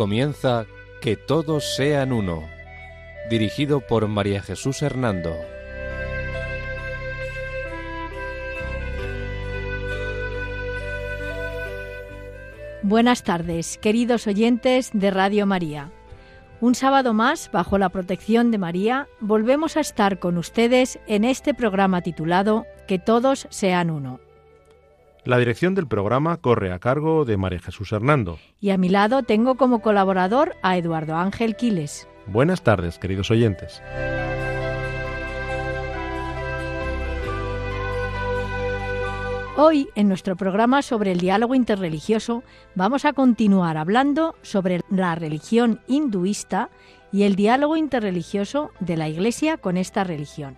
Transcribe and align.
Comienza 0.00 0.64
Que 1.02 1.14
todos 1.14 1.76
sean 1.76 2.12
uno, 2.12 2.48
dirigido 3.28 3.82
por 3.82 4.08
María 4.08 4.40
Jesús 4.40 4.80
Hernando. 4.80 5.36
Buenas 12.82 13.24
tardes, 13.24 13.76
queridos 13.76 14.26
oyentes 14.26 14.88
de 14.94 15.10
Radio 15.10 15.44
María. 15.44 15.92
Un 16.62 16.74
sábado 16.74 17.12
más, 17.12 17.50
bajo 17.52 17.76
la 17.76 17.90
protección 17.90 18.50
de 18.50 18.56
María, 18.56 19.06
volvemos 19.20 19.76
a 19.76 19.80
estar 19.80 20.18
con 20.18 20.38
ustedes 20.38 20.98
en 21.08 21.24
este 21.24 21.52
programa 21.52 22.00
titulado 22.00 22.64
Que 22.88 22.98
todos 22.98 23.48
sean 23.50 23.90
uno. 23.90 24.18
La 25.24 25.36
dirección 25.36 25.74
del 25.74 25.86
programa 25.86 26.38
corre 26.38 26.72
a 26.72 26.78
cargo 26.78 27.24
de 27.26 27.36
María 27.36 27.58
Jesús 27.58 27.92
Hernando. 27.92 28.38
Y 28.58 28.70
a 28.70 28.78
mi 28.78 28.88
lado 28.88 29.22
tengo 29.22 29.56
como 29.56 29.82
colaborador 29.82 30.56
a 30.62 30.78
Eduardo 30.78 31.16
Ángel 31.16 31.56
Quiles. 31.56 32.08
Buenas 32.26 32.62
tardes, 32.62 32.98
queridos 32.98 33.30
oyentes. 33.30 33.82
Hoy, 39.56 39.90
en 39.94 40.08
nuestro 40.08 40.36
programa 40.36 40.80
sobre 40.80 41.12
el 41.12 41.20
diálogo 41.20 41.54
interreligioso, 41.54 42.42
vamos 42.74 43.04
a 43.04 43.12
continuar 43.12 43.76
hablando 43.76 44.34
sobre 44.40 44.80
la 44.88 45.14
religión 45.16 45.80
hinduista 45.86 46.70
y 47.12 47.24
el 47.24 47.36
diálogo 47.36 47.76
interreligioso 47.76 48.70
de 48.80 48.96
la 48.96 49.08
Iglesia 49.10 49.58
con 49.58 49.76
esta 49.76 50.02
religión. 50.02 50.56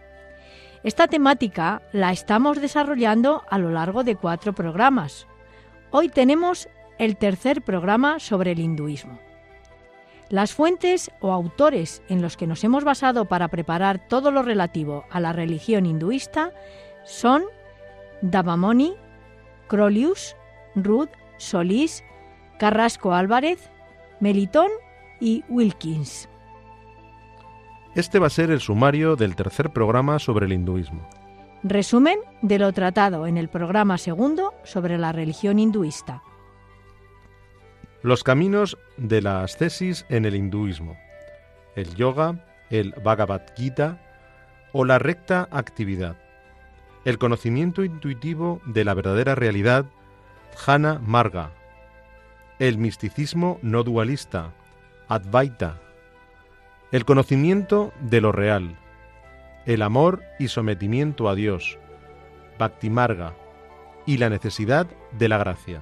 Esta 0.85 1.07
temática 1.07 1.81
la 1.93 2.11
estamos 2.11 2.61
desarrollando 2.61 3.45
a 3.49 3.59
lo 3.59 3.71
largo 3.71 4.03
de 4.03 4.17
cuatro 4.17 4.53
programas. 4.53 5.29
Hoy 5.93 6.09
tenemos 6.09 6.69
el 6.99 7.17
tercer 7.17 7.63
programa 7.63 8.19
sobre 8.19 8.51
el 8.53 8.59
hinduismo. 8.59 9.21
Las 10.29 10.55
fuentes 10.55 11.13
o 11.21 11.33
autores 11.33 12.03
en 12.09 12.21
los 12.21 12.37
que 12.37 12.49
nos 12.49 12.65
hemos 12.65 12.83
basado 12.83 13.27
para 13.27 13.47
preparar 13.49 14.09
todo 14.09 14.33
lo 14.33 14.43
relativo 14.43 15.05
a 15.11 15.21
la 15.21 15.33
religión 15.33 15.87
hinduista 15.87 16.53
son 17.05 17.45
Davamoni, 18.21 18.95
Crolius, 19.69 20.35
Ruth, 20.75 21.11
Solís, 21.37 22.03
Carrasco 22.59 23.13
Álvarez, 23.13 23.71
Melitón 24.19 24.71
y 25.21 25.45
Wilkins. 25.49 26.29
Este 27.95 28.19
va 28.19 28.29
a 28.29 28.31
ser 28.31 28.51
el 28.51 28.61
sumario 28.61 29.17
del 29.17 29.37
tercer 29.37 29.71
programa 29.71 30.19
sobre 30.19 30.47
el 30.47 30.53
hinduismo. 30.55 31.07
Resumen 31.63 32.19
de 32.41 32.59
lo 32.59 32.73
tratado 32.73 33.27
en 33.27 33.37
el 33.37 33.49
programa 33.49 33.99
segundo 33.99 34.55
sobre 34.65 34.97
la 34.97 35.13
religión 35.13 35.59
hinduista. 35.59 36.23
Los 38.01 38.25
caminos 38.25 38.79
de 38.97 39.21
la 39.21 39.43
ascesis 39.43 40.07
en 40.09 40.25
el 40.25 40.35
hinduismo. 40.35 40.97
El 41.77 41.95
yoga, 41.95 42.47
el 42.71 42.95
Bhagavad 43.05 43.43
Gita 43.57 44.01
o 44.73 44.87
la 44.87 44.99
recta 44.99 45.47
actividad. 45.51 46.17
El 47.05 47.19
conocimiento 47.19 47.85
intuitivo 47.85 48.63
de 48.65 48.85
la 48.85 48.95
verdadera 48.95 49.35
realidad, 49.35 49.85
Jhana 50.57 50.99
Marga. 51.05 51.51
El 52.59 52.79
misticismo 52.79 53.59
no 53.61 53.83
dualista, 53.83 54.53
Advaita. 55.09 55.92
El 56.93 57.07
conocimiento 57.07 57.91
de 58.03 58.21
lo 58.21 58.33
real. 58.33 58.77
El 59.65 59.81
amor 59.81 60.23
y 60.39 60.49
sometimiento 60.49 61.31
a 61.31 61.35
Dios, 61.35 61.79
Bhakti 62.59 62.91
Marga. 62.91 63.35
Y 64.05 64.19
la 64.19 64.29
necesidad 64.29 64.87
de 65.17 65.29
la 65.31 65.39
gracia. 65.39 65.81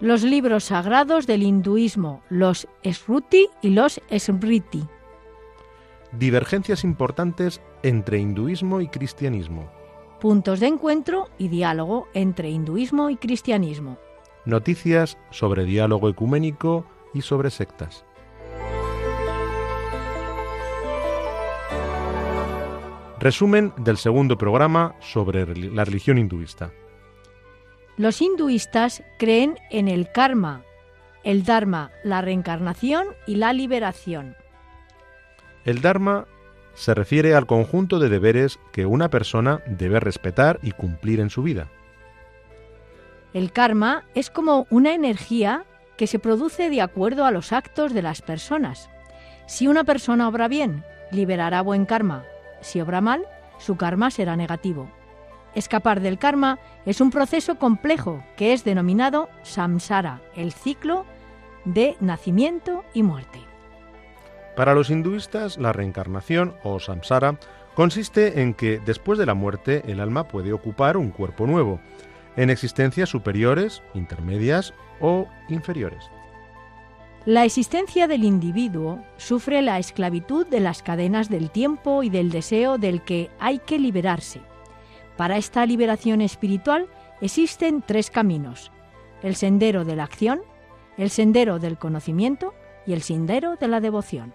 Los 0.00 0.22
libros 0.22 0.64
sagrados 0.64 1.26
del 1.26 1.42
hinduismo, 1.42 2.22
los 2.30 2.68
Sruti 2.82 3.48
y 3.60 3.68
los 3.70 4.00
Smriti. 4.16 4.86
Divergencias 6.12 6.82
importantes 6.82 7.60
entre 7.82 8.18
hinduismo 8.18 8.80
y 8.80 8.88
cristianismo. 8.88 9.70
Puntos 10.20 10.60
de 10.60 10.68
encuentro 10.68 11.28
y 11.36 11.48
diálogo 11.48 12.08
entre 12.14 12.48
hinduismo 12.48 13.10
y 13.10 13.16
cristianismo. 13.16 13.98
Noticias 14.46 15.18
sobre 15.30 15.66
diálogo 15.66 16.08
ecuménico 16.08 16.86
y 17.12 17.20
sobre 17.20 17.50
sectas. 17.50 18.06
Resumen 23.20 23.72
del 23.78 23.96
segundo 23.96 24.38
programa 24.38 24.94
sobre 25.00 25.44
la 25.56 25.84
religión 25.84 26.18
hinduista. 26.18 26.70
Los 27.96 28.22
hinduistas 28.22 29.02
creen 29.18 29.58
en 29.70 29.88
el 29.88 30.12
karma, 30.12 30.62
el 31.24 31.42
dharma, 31.42 31.90
la 32.04 32.22
reencarnación 32.22 33.08
y 33.26 33.34
la 33.34 33.52
liberación. 33.52 34.36
El 35.64 35.80
dharma 35.80 36.28
se 36.74 36.94
refiere 36.94 37.34
al 37.34 37.46
conjunto 37.46 37.98
de 37.98 38.08
deberes 38.08 38.60
que 38.70 38.86
una 38.86 39.10
persona 39.10 39.62
debe 39.66 39.98
respetar 39.98 40.60
y 40.62 40.70
cumplir 40.70 41.18
en 41.18 41.28
su 41.28 41.42
vida. 41.42 41.68
El 43.34 43.50
karma 43.50 44.04
es 44.14 44.30
como 44.30 44.68
una 44.70 44.94
energía 44.94 45.64
que 45.96 46.06
se 46.06 46.20
produce 46.20 46.70
de 46.70 46.82
acuerdo 46.82 47.24
a 47.24 47.32
los 47.32 47.52
actos 47.52 47.92
de 47.92 48.02
las 48.02 48.22
personas. 48.22 48.88
Si 49.48 49.66
una 49.66 49.82
persona 49.82 50.28
obra 50.28 50.46
bien, 50.46 50.84
liberará 51.10 51.62
buen 51.62 51.84
karma. 51.84 52.24
Si 52.60 52.80
obra 52.80 53.00
mal, 53.00 53.26
su 53.58 53.76
karma 53.76 54.10
será 54.10 54.36
negativo. 54.36 54.90
Escapar 55.54 56.00
del 56.00 56.18
karma 56.18 56.58
es 56.84 57.00
un 57.00 57.10
proceso 57.10 57.58
complejo 57.58 58.22
que 58.36 58.52
es 58.52 58.64
denominado 58.64 59.28
samsara, 59.42 60.20
el 60.34 60.52
ciclo 60.52 61.06
de 61.64 61.96
nacimiento 62.00 62.84
y 62.94 63.02
muerte. 63.02 63.40
Para 64.56 64.74
los 64.74 64.90
hinduistas, 64.90 65.56
la 65.58 65.72
reencarnación 65.72 66.54
o 66.64 66.80
samsara 66.80 67.38
consiste 67.74 68.42
en 68.42 68.54
que 68.54 68.80
después 68.80 69.18
de 69.18 69.26
la 69.26 69.34
muerte 69.34 69.82
el 69.86 70.00
alma 70.00 70.28
puede 70.28 70.52
ocupar 70.52 70.96
un 70.96 71.10
cuerpo 71.10 71.46
nuevo, 71.46 71.80
en 72.36 72.50
existencias 72.50 73.08
superiores, 73.08 73.82
intermedias 73.94 74.74
o 75.00 75.28
inferiores. 75.48 76.10
La 77.28 77.44
existencia 77.44 78.08
del 78.08 78.24
individuo 78.24 79.04
sufre 79.18 79.60
la 79.60 79.78
esclavitud 79.78 80.46
de 80.46 80.60
las 80.60 80.82
cadenas 80.82 81.28
del 81.28 81.50
tiempo 81.50 82.02
y 82.02 82.08
del 82.08 82.30
deseo 82.30 82.78
del 82.78 83.02
que 83.02 83.28
hay 83.38 83.58
que 83.58 83.78
liberarse. 83.78 84.40
Para 85.18 85.36
esta 85.36 85.66
liberación 85.66 86.22
espiritual 86.22 86.86
existen 87.20 87.84
tres 87.86 88.08
caminos, 88.08 88.72
el 89.22 89.36
sendero 89.36 89.84
de 89.84 89.94
la 89.94 90.04
acción, 90.04 90.40
el 90.96 91.10
sendero 91.10 91.58
del 91.58 91.76
conocimiento 91.76 92.54
y 92.86 92.94
el 92.94 93.02
sendero 93.02 93.56
de 93.56 93.68
la 93.68 93.82
devoción. 93.82 94.32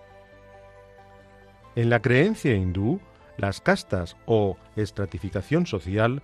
En 1.75 1.89
la 1.89 1.99
creencia 1.99 2.53
hindú, 2.53 2.99
las 3.37 3.59
castas 3.59 4.15
o 4.27 4.55
estratificación 4.75 5.65
social 5.65 6.21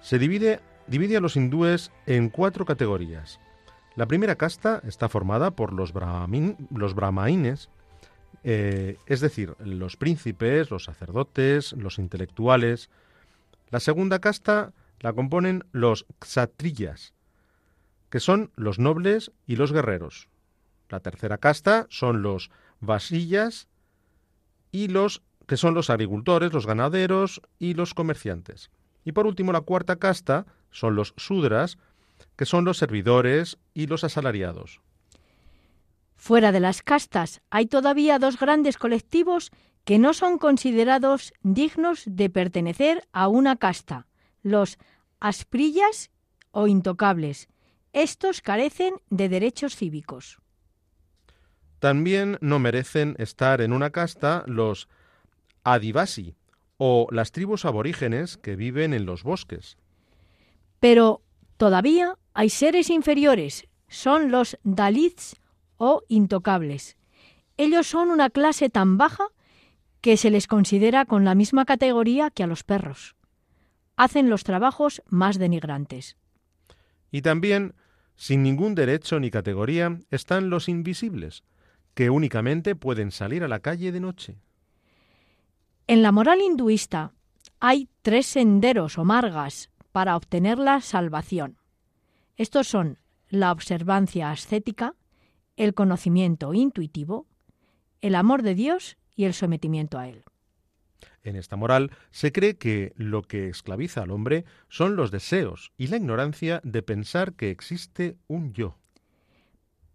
se 0.00 0.18
divide, 0.18 0.58
divide 0.88 1.18
a 1.18 1.20
los 1.20 1.36
hindúes 1.36 1.92
en 2.06 2.30
cuatro 2.30 2.64
categorías. 2.64 3.38
La 3.96 4.06
primera 4.06 4.36
casta 4.36 4.80
está 4.86 5.08
formada 5.08 5.50
por 5.50 5.72
los, 5.72 5.92
brahmin, 5.92 6.56
brahmaines, 6.70 7.68
eh, 8.44 8.96
es 9.06 9.20
decir, 9.20 9.54
los 9.58 9.96
príncipes, 9.96 10.70
los 10.70 10.84
sacerdotes, 10.84 11.72
los 11.72 11.98
intelectuales. 11.98 12.88
La 13.70 13.80
segunda 13.80 14.20
casta 14.20 14.72
la 15.00 15.12
componen 15.12 15.64
los 15.72 16.06
kshatriyas, 16.18 17.14
que 18.08 18.20
son 18.20 18.52
los 18.54 18.78
nobles 18.78 19.32
y 19.46 19.56
los 19.56 19.72
guerreros. 19.72 20.28
La 20.88 21.00
tercera 21.00 21.38
casta 21.38 21.86
son 21.90 22.22
los 22.22 22.50
vasillas 22.80 23.68
y 24.72 24.88
los 24.88 25.22
que 25.46 25.56
son 25.56 25.74
los 25.74 25.90
agricultores, 25.90 26.52
los 26.52 26.66
ganaderos 26.66 27.42
y 27.58 27.74
los 27.74 27.92
comerciantes. 27.92 28.70
Y 29.04 29.12
por 29.12 29.26
último, 29.26 29.52
la 29.52 29.62
cuarta 29.62 29.96
casta 29.96 30.46
son 30.70 30.94
los 30.94 31.14
sudras, 31.16 31.78
que 32.36 32.46
son 32.46 32.64
los 32.64 32.78
servidores 32.78 33.58
y 33.74 33.86
los 33.86 34.04
asalariados. 34.04 34.80
Fuera 36.16 36.52
de 36.52 36.60
las 36.60 36.82
castas 36.82 37.40
hay 37.50 37.66
todavía 37.66 38.18
dos 38.18 38.38
grandes 38.38 38.76
colectivos 38.76 39.50
que 39.84 39.98
no 39.98 40.12
son 40.12 40.38
considerados 40.38 41.32
dignos 41.42 42.02
de 42.06 42.28
pertenecer 42.28 43.08
a 43.12 43.28
una 43.28 43.56
casta, 43.56 44.06
los 44.42 44.78
asprillas 45.18 46.10
o 46.50 46.66
intocables. 46.66 47.48
Estos 47.92 48.40
carecen 48.42 48.94
de 49.08 49.28
derechos 49.28 49.76
cívicos. 49.76 50.38
También 51.78 52.36
no 52.40 52.58
merecen 52.58 53.16
estar 53.18 53.62
en 53.62 53.72
una 53.72 53.90
casta 53.90 54.44
los 54.46 54.88
adivasi 55.64 56.36
o 56.76 57.08
las 57.10 57.32
tribus 57.32 57.64
aborígenes 57.64 58.36
que 58.36 58.56
viven 58.56 58.92
en 58.92 59.06
los 59.06 59.22
bosques. 59.22 59.78
Pero 60.78 61.22
todavía 61.60 62.16
hay 62.32 62.48
seres 62.48 62.88
inferiores, 62.88 63.68
son 63.86 64.30
los 64.30 64.56
dalits 64.62 65.36
o 65.76 66.00
intocables. 66.08 66.96
Ellos 67.58 67.86
son 67.86 68.08
una 68.08 68.30
clase 68.30 68.70
tan 68.70 68.96
baja 68.96 69.24
que 70.00 70.16
se 70.16 70.30
les 70.30 70.46
considera 70.46 71.04
con 71.04 71.26
la 71.26 71.34
misma 71.34 71.66
categoría 71.66 72.30
que 72.30 72.44
a 72.44 72.46
los 72.46 72.64
perros. 72.64 73.14
Hacen 73.96 74.30
los 74.30 74.42
trabajos 74.42 75.02
más 75.10 75.38
denigrantes. 75.38 76.16
Y 77.10 77.20
también 77.20 77.74
Sin 78.16 78.42
ningún 78.42 78.74
derecho 78.74 79.20
ni 79.20 79.30
categoría 79.30 79.98
están 80.10 80.48
los 80.48 80.68
invisibles, 80.68 81.42
que 81.94 82.08
únicamente 82.08 82.74
pueden 82.74 83.10
salir 83.10 83.44
a 83.44 83.48
la 83.48 83.60
calle 83.60 83.92
de 83.92 84.00
noche. 84.00 84.38
En 85.86 86.02
la 86.02 86.12
moral 86.12 86.40
hinduista 86.40 87.12
hay 87.60 87.88
tres 88.02 88.26
senderos 88.26 88.96
o 88.98 89.04
margas 89.04 89.70
para 89.92 90.16
obtener 90.16 90.58
la 90.58 90.80
salvación. 90.80 91.58
Estos 92.36 92.68
son 92.68 92.98
la 93.28 93.52
observancia 93.52 94.30
ascética, 94.30 94.94
el 95.56 95.74
conocimiento 95.74 96.54
intuitivo, 96.54 97.26
el 98.00 98.14
amor 98.14 98.42
de 98.42 98.54
Dios 98.54 98.96
y 99.14 99.24
el 99.24 99.34
sometimiento 99.34 99.98
a 99.98 100.08
Él. 100.08 100.24
En 101.22 101.36
esta 101.36 101.56
moral 101.56 101.90
se 102.10 102.32
cree 102.32 102.56
que 102.56 102.92
lo 102.96 103.22
que 103.22 103.48
esclaviza 103.48 104.02
al 104.02 104.10
hombre 104.10 104.44
son 104.68 104.96
los 104.96 105.10
deseos 105.10 105.72
y 105.76 105.88
la 105.88 105.96
ignorancia 105.96 106.60
de 106.64 106.82
pensar 106.82 107.34
que 107.34 107.50
existe 107.50 108.16
un 108.26 108.52
yo. 108.54 108.78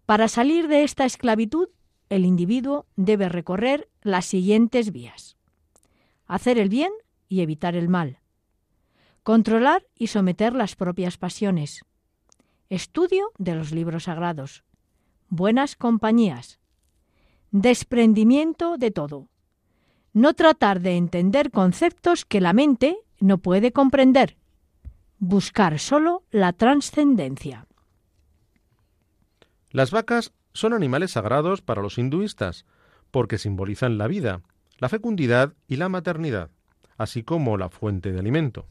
Para 0.05 0.27
salir 0.27 0.67
de 0.67 0.83
esta 0.83 1.05
esclavitud, 1.05 1.69
el 2.09 2.25
individuo 2.25 2.85
debe 2.95 3.27
recorrer 3.27 3.89
las 4.01 4.25
siguientes 4.25 4.91
vías. 4.91 5.35
Hacer 6.27 6.59
el 6.59 6.69
bien 6.69 6.91
y 7.27 7.41
evitar 7.41 7.75
el 7.75 7.89
mal. 7.89 8.19
Controlar 9.25 9.85
y 9.97 10.07
someter 10.07 10.53
las 10.53 10.77
propias 10.77 11.17
pasiones. 11.17 11.83
Estudio 12.69 13.31
de 13.37 13.55
los 13.55 13.71
libros 13.71 14.03
sagrados. 14.03 14.63
Buenas 15.27 15.75
compañías. 15.75 16.59
Desprendimiento 17.49 18.77
de 18.77 18.91
todo 18.91 19.27
no 20.13 20.33
tratar 20.33 20.79
de 20.79 20.95
entender 20.95 21.49
conceptos 21.49 22.23
que 22.23 22.39
la 22.39 22.53
mente 22.53 22.97
no 23.19 23.39
puede 23.39 23.73
comprender, 23.73 24.37
buscar 25.17 25.77
solo 25.77 26.23
la 26.29 26.53
trascendencia. 26.53 27.67
Las 29.71 29.89
vacas 29.89 30.33
son 30.53 30.71
animales 30.71 31.11
sagrados 31.11 31.61
para 31.61 31.81
los 31.81 31.97
hinduistas, 31.97 32.65
porque 33.09 33.39
simbolizan 33.39 33.97
la 33.97 34.07
vida, 34.07 34.41
la 34.77 34.87
fecundidad 34.87 35.53
y 35.67 35.77
la 35.77 35.89
maternidad, 35.89 36.51
así 36.95 37.23
como 37.23 37.57
la 37.57 37.69
fuente 37.69 38.13
de 38.13 38.19
alimento. 38.19 38.67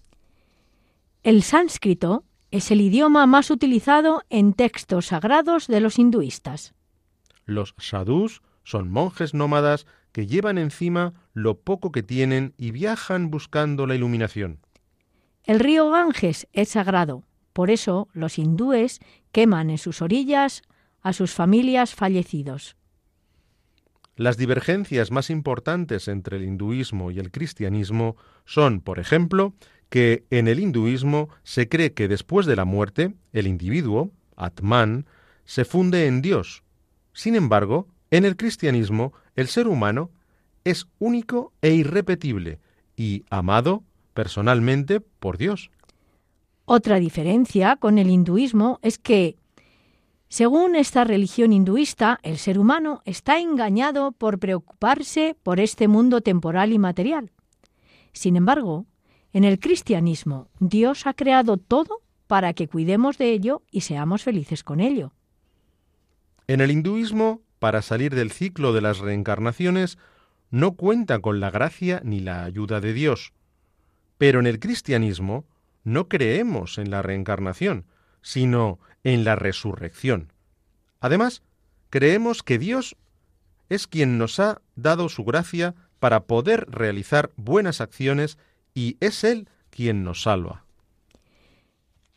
El 1.24 1.42
sánscrito 1.42 2.22
es 2.50 2.70
el 2.70 2.82
idioma 2.82 3.26
más 3.26 3.50
utilizado 3.50 4.22
en 4.28 4.52
textos 4.52 5.06
sagrados 5.06 5.68
de 5.68 5.80
los 5.80 5.98
hinduistas. 5.98 6.74
Los 7.46 7.74
sadhus 7.78 8.42
son 8.62 8.90
monjes 8.90 9.32
nómadas 9.32 9.86
que 10.12 10.26
llevan 10.26 10.58
encima 10.58 11.14
lo 11.32 11.58
poco 11.60 11.92
que 11.92 12.02
tienen 12.02 12.52
y 12.58 12.72
viajan 12.72 13.30
buscando 13.30 13.86
la 13.86 13.94
iluminación. 13.94 14.58
El 15.44 15.60
río 15.60 15.88
Ganges 15.88 16.46
es 16.52 16.68
sagrado, 16.68 17.24
por 17.54 17.70
eso 17.70 18.08
los 18.12 18.38
hindúes 18.38 19.00
queman 19.32 19.70
en 19.70 19.78
sus 19.78 20.02
orillas 20.02 20.60
a 21.00 21.14
sus 21.14 21.32
familias 21.32 21.94
fallecidos. 21.94 22.76
Las 24.16 24.36
divergencias 24.36 25.10
más 25.10 25.30
importantes 25.30 26.06
entre 26.06 26.36
el 26.36 26.44
hinduismo 26.44 27.10
y 27.10 27.18
el 27.18 27.32
cristianismo 27.32 28.16
son, 28.44 28.80
por 28.80 29.00
ejemplo, 29.00 29.54
que 29.94 30.24
en 30.30 30.48
el 30.48 30.58
hinduismo 30.58 31.28
se 31.44 31.68
cree 31.68 31.92
que 31.92 32.08
después 32.08 32.46
de 32.46 32.56
la 32.56 32.64
muerte 32.64 33.14
el 33.32 33.46
individuo, 33.46 34.10
Atman, 34.34 35.06
se 35.44 35.64
funde 35.64 36.08
en 36.08 36.20
Dios. 36.20 36.64
Sin 37.12 37.36
embargo, 37.36 37.86
en 38.10 38.24
el 38.24 38.36
cristianismo 38.36 39.12
el 39.36 39.46
ser 39.46 39.68
humano 39.68 40.10
es 40.64 40.88
único 40.98 41.52
e 41.62 41.74
irrepetible 41.74 42.58
y 42.96 43.24
amado 43.30 43.84
personalmente 44.14 44.98
por 44.98 45.38
Dios. 45.38 45.70
Otra 46.64 46.98
diferencia 46.98 47.76
con 47.76 47.98
el 47.98 48.10
hinduismo 48.10 48.80
es 48.82 48.98
que, 48.98 49.36
según 50.28 50.74
esta 50.74 51.04
religión 51.04 51.52
hinduista, 51.52 52.18
el 52.24 52.38
ser 52.38 52.58
humano 52.58 53.00
está 53.04 53.38
engañado 53.38 54.10
por 54.10 54.40
preocuparse 54.40 55.36
por 55.40 55.60
este 55.60 55.86
mundo 55.86 56.20
temporal 56.20 56.72
y 56.72 56.80
material. 56.80 57.30
Sin 58.12 58.34
embargo, 58.34 58.86
en 59.34 59.42
el 59.42 59.58
cristianismo, 59.58 60.48
Dios 60.60 61.06
ha 61.08 61.12
creado 61.12 61.56
todo 61.56 62.00
para 62.28 62.54
que 62.54 62.68
cuidemos 62.68 63.18
de 63.18 63.32
ello 63.32 63.62
y 63.72 63.80
seamos 63.80 64.22
felices 64.22 64.62
con 64.62 64.80
ello. 64.80 65.12
En 66.46 66.60
el 66.60 66.70
hinduismo, 66.70 67.42
para 67.58 67.82
salir 67.82 68.14
del 68.14 68.30
ciclo 68.30 68.72
de 68.72 68.80
las 68.80 69.00
reencarnaciones, 69.00 69.98
no 70.50 70.76
cuenta 70.76 71.18
con 71.18 71.40
la 71.40 71.50
gracia 71.50 72.00
ni 72.04 72.20
la 72.20 72.44
ayuda 72.44 72.80
de 72.80 72.92
Dios. 72.92 73.32
Pero 74.18 74.38
en 74.38 74.46
el 74.46 74.60
cristianismo 74.60 75.46
no 75.82 76.08
creemos 76.08 76.78
en 76.78 76.92
la 76.92 77.02
reencarnación, 77.02 77.86
sino 78.22 78.78
en 79.02 79.24
la 79.24 79.34
resurrección. 79.34 80.32
Además, 81.00 81.42
creemos 81.90 82.44
que 82.44 82.60
Dios 82.60 82.96
es 83.68 83.88
quien 83.88 84.16
nos 84.16 84.38
ha 84.38 84.62
dado 84.76 85.08
su 85.08 85.24
gracia 85.24 85.74
para 85.98 86.26
poder 86.26 86.66
realizar 86.70 87.32
buenas 87.34 87.80
acciones 87.80 88.38
y 88.74 88.96
es 89.00 89.24
Él 89.24 89.48
quien 89.70 90.04
nos 90.04 90.22
salva. 90.22 90.64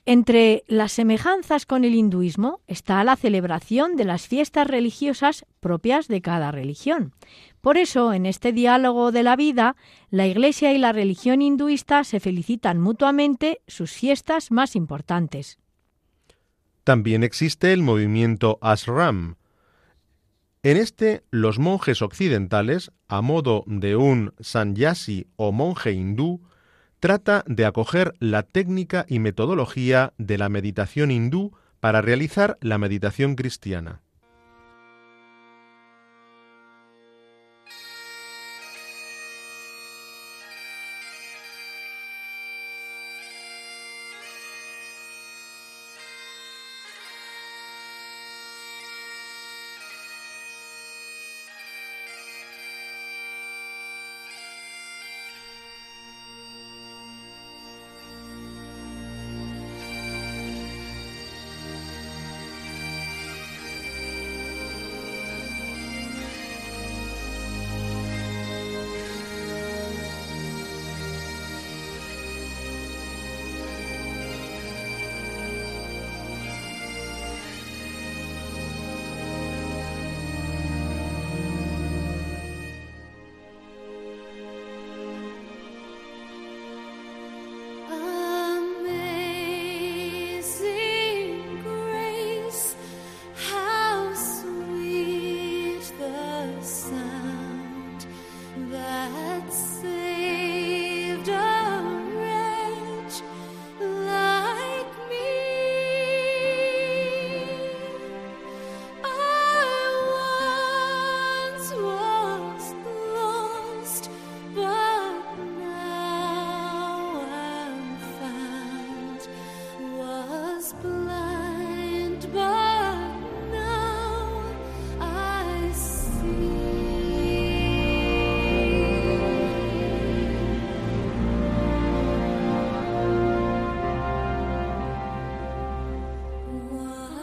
Entre 0.05 0.63
las 0.67 0.93
semejanzas 0.93 1.65
con 1.65 1.83
el 1.83 1.93
hinduismo 1.93 2.61
está 2.65 3.03
la 3.03 3.17
celebración 3.17 3.97
de 3.97 4.05
las 4.05 4.25
fiestas 4.25 4.65
religiosas 4.65 5.45
propias 5.59 6.07
de 6.07 6.21
cada 6.21 6.49
religión. 6.49 7.13
Por 7.59 7.77
eso, 7.77 8.13
en 8.13 8.25
este 8.25 8.53
diálogo 8.53 9.11
de 9.11 9.23
la 9.23 9.35
vida, 9.35 9.75
la 10.09 10.25
Iglesia 10.25 10.71
y 10.71 10.77
la 10.77 10.93
religión 10.93 11.41
hinduista 11.41 12.05
se 12.05 12.21
felicitan 12.21 12.79
mutuamente 12.79 13.59
sus 13.67 13.91
fiestas 13.91 14.49
más 14.49 14.77
importantes. 14.77 15.59
También 16.85 17.21
existe 17.21 17.73
el 17.73 17.81
movimiento 17.81 18.59
Ashram. 18.61 19.35
En 20.63 20.77
este, 20.77 21.23
los 21.29 21.59
monjes 21.59 22.01
occidentales, 22.01 22.91
a 23.07 23.21
modo 23.21 23.63
de 23.67 23.95
un 23.95 24.33
sanyasi 24.39 25.27
o 25.35 25.51
monje 25.51 25.91
hindú, 25.91 26.41
trata 26.99 27.43
de 27.47 27.65
acoger 27.65 28.13
la 28.19 28.43
técnica 28.43 29.05
y 29.07 29.19
metodología 29.19 30.13
de 30.17 30.37
la 30.37 30.49
meditación 30.49 31.11
hindú 31.11 31.53
para 31.79 32.01
realizar 32.01 32.57
la 32.61 32.77
meditación 32.77 33.35
cristiana. 33.35 34.01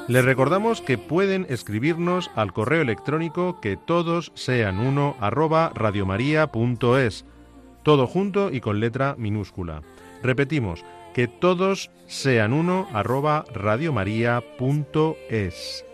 Les 0.07 0.23
recordamos 0.23 0.83
que 0.83 0.99
pueden 0.99 1.47
escribirnos 1.49 2.31
al 2.35 2.53
correo 2.53 2.83
electrónico 2.83 3.59
que 3.63 3.79
todos 3.79 4.33
sean 4.35 4.79
uno 4.79 5.17
arroba 5.19 5.73
radiomaria.es, 5.75 7.25
todo 7.83 8.07
junto 8.07 8.53
y 8.53 8.61
con 8.61 8.81
letra 8.81 9.15
minúscula. 9.17 9.81
Repetimos, 10.23 10.85
que 11.15 11.27
todos 11.27 11.91
sean 12.07 12.53
uno 12.53 12.87
arroba 12.93 13.47
radiomaria.es. 13.55 15.87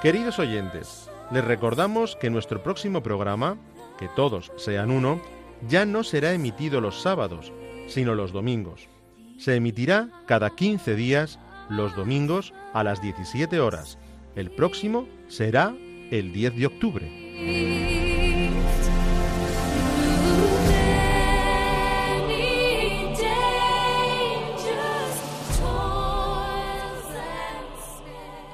Queridos 0.00 0.38
oyentes, 0.38 1.10
les 1.32 1.44
recordamos 1.44 2.16
que 2.16 2.30
nuestro 2.30 2.62
próximo 2.62 3.02
programa, 3.02 3.58
que 3.98 4.08
todos 4.16 4.52
sean 4.56 4.90
uno, 4.90 5.20
ya 5.68 5.84
no 5.84 6.02
será 6.02 6.32
emitido 6.32 6.80
los 6.80 7.02
sábados, 7.02 7.52
sino 7.86 8.14
los 8.14 8.32
domingos. 8.32 8.88
Se 9.38 9.56
emitirá 9.56 10.08
cada 10.26 10.54
15 10.54 10.94
días 10.96 11.38
los 11.68 11.94
domingos 11.96 12.54
a 12.72 12.84
las 12.84 13.02
17 13.02 13.60
horas. 13.60 13.98
El 14.34 14.50
próximo 14.50 15.08
será 15.28 15.74
el 16.10 16.32
10 16.32 16.56
de 16.56 16.66
octubre. 16.66 17.26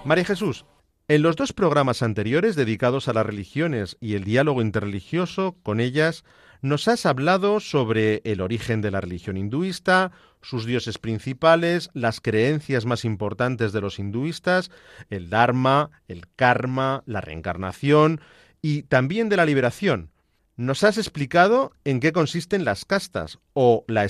María 0.04 0.24
Jesús, 0.24 0.64
en 1.06 1.22
los 1.22 1.36
dos 1.36 1.52
programas 1.52 2.02
anteriores 2.02 2.56
dedicados 2.56 3.06
a 3.06 3.12
las 3.12 3.24
religiones 3.24 3.96
y 4.00 4.14
el 4.14 4.24
diálogo 4.24 4.60
interreligioso 4.60 5.56
con 5.62 5.78
ellas, 5.78 6.24
nos 6.62 6.86
has 6.86 7.06
hablado 7.06 7.58
sobre 7.58 8.22
el 8.24 8.40
origen 8.40 8.80
de 8.80 8.92
la 8.92 9.00
religión 9.00 9.36
hinduista, 9.36 10.12
sus 10.40 10.64
dioses 10.64 10.98
principales, 10.98 11.90
las 11.92 12.20
creencias 12.20 12.86
más 12.86 13.04
importantes 13.04 13.72
de 13.72 13.80
los 13.80 13.98
hinduistas, 13.98 14.70
el 15.10 15.28
Dharma, 15.28 15.90
el 16.06 16.28
Karma, 16.36 17.02
la 17.04 17.20
reencarnación 17.20 18.20
y 18.62 18.84
también 18.84 19.28
de 19.28 19.36
la 19.36 19.44
liberación. 19.44 20.10
Nos 20.56 20.84
has 20.84 20.98
explicado 20.98 21.72
en 21.84 21.98
qué 21.98 22.12
consisten 22.12 22.64
las 22.64 22.84
castas 22.84 23.40
o 23.54 23.84
la, 23.88 24.06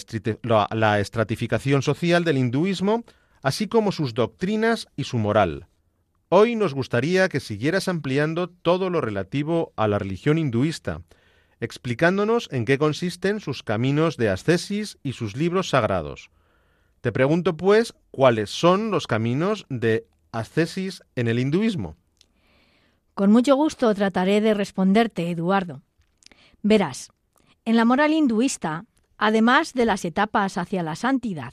la 0.73 1.01
estratificación 1.01 1.81
social 1.81 2.25
del 2.25 2.37
hinduismo, 2.37 3.05
así 3.43 3.67
como 3.67 3.93
sus 3.93 4.13
doctrinas 4.13 4.89
y 4.95 5.05
su 5.05 5.17
moral. 5.17 5.69
Hoy 6.29 6.57
nos 6.57 6.75
gustaría 6.75 7.29
que 7.29 7.41
siguieras 7.41 7.89
ampliando 7.89 8.49
todo 8.49 8.91
lo 8.91 9.01
relativo 9.01 9.73
a 9.77 9.89
la 9.89 9.99
religión 9.99 10.37
hinduista, 10.37 11.03
explicándonos 11.63 12.49
en 12.51 12.65
qué 12.65 12.77
consisten 12.77 13.39
sus 13.39 13.63
caminos 13.63 14.17
de 14.17 14.29
ascesis 14.29 14.99
y 15.05 15.13
sus 15.13 15.37
libros 15.37 15.71
sagrados. 15.71 16.31
Te 17.01 17.13
pregunto, 17.13 17.57
pues, 17.57 17.95
cuáles 18.11 18.51
son 18.51 18.91
los 18.91 19.07
caminos 19.07 19.65
de 19.69 20.07
ascesis 20.33 21.05
en 21.15 21.29
el 21.29 21.39
hinduismo. 21.39 21.97
Con 23.15 23.31
mucho 23.31 23.55
gusto 23.55 23.95
trataré 23.95 24.41
de 24.41 24.55
responderte, 24.55 25.31
Eduardo. 25.31 25.83
Verás, 26.63 27.13
en 27.65 27.77
la 27.77 27.85
moral 27.85 28.13
hinduista, 28.13 28.85
además 29.17 29.73
de 29.73 29.85
las 29.85 30.05
etapas 30.05 30.59
hacia 30.59 30.83
la 30.83 30.97
santidad, 30.97 31.53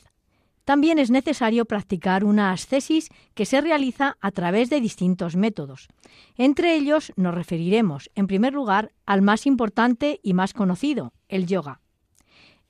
también 0.70 1.00
es 1.00 1.10
necesario 1.10 1.66
practicar 1.66 2.24
una 2.24 2.52
ascesis 2.52 3.10
que 3.34 3.48
se 3.48 3.60
realiza 3.60 4.18
a 4.22 4.30
través 4.30 4.70
de 4.70 4.80
distintos 4.80 5.36
métodos. 5.36 5.88
Entre 6.36 6.76
ellos 6.76 7.12
nos 7.16 7.34
referiremos, 7.34 8.12
en 8.14 8.28
primer 8.28 8.54
lugar, 8.54 8.92
al 9.08 9.24
más 9.24 9.48
importante 9.48 10.20
y 10.22 10.36
más 10.36 10.54
conocido, 10.54 11.12
el 11.28 11.48
yoga. 11.48 11.82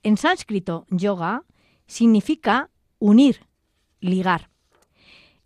En 0.02 0.16
sánscrito, 0.16 0.86
yoga 0.88 1.44
significa 1.86 2.70
unir, 2.98 3.44
ligar. 4.00 4.48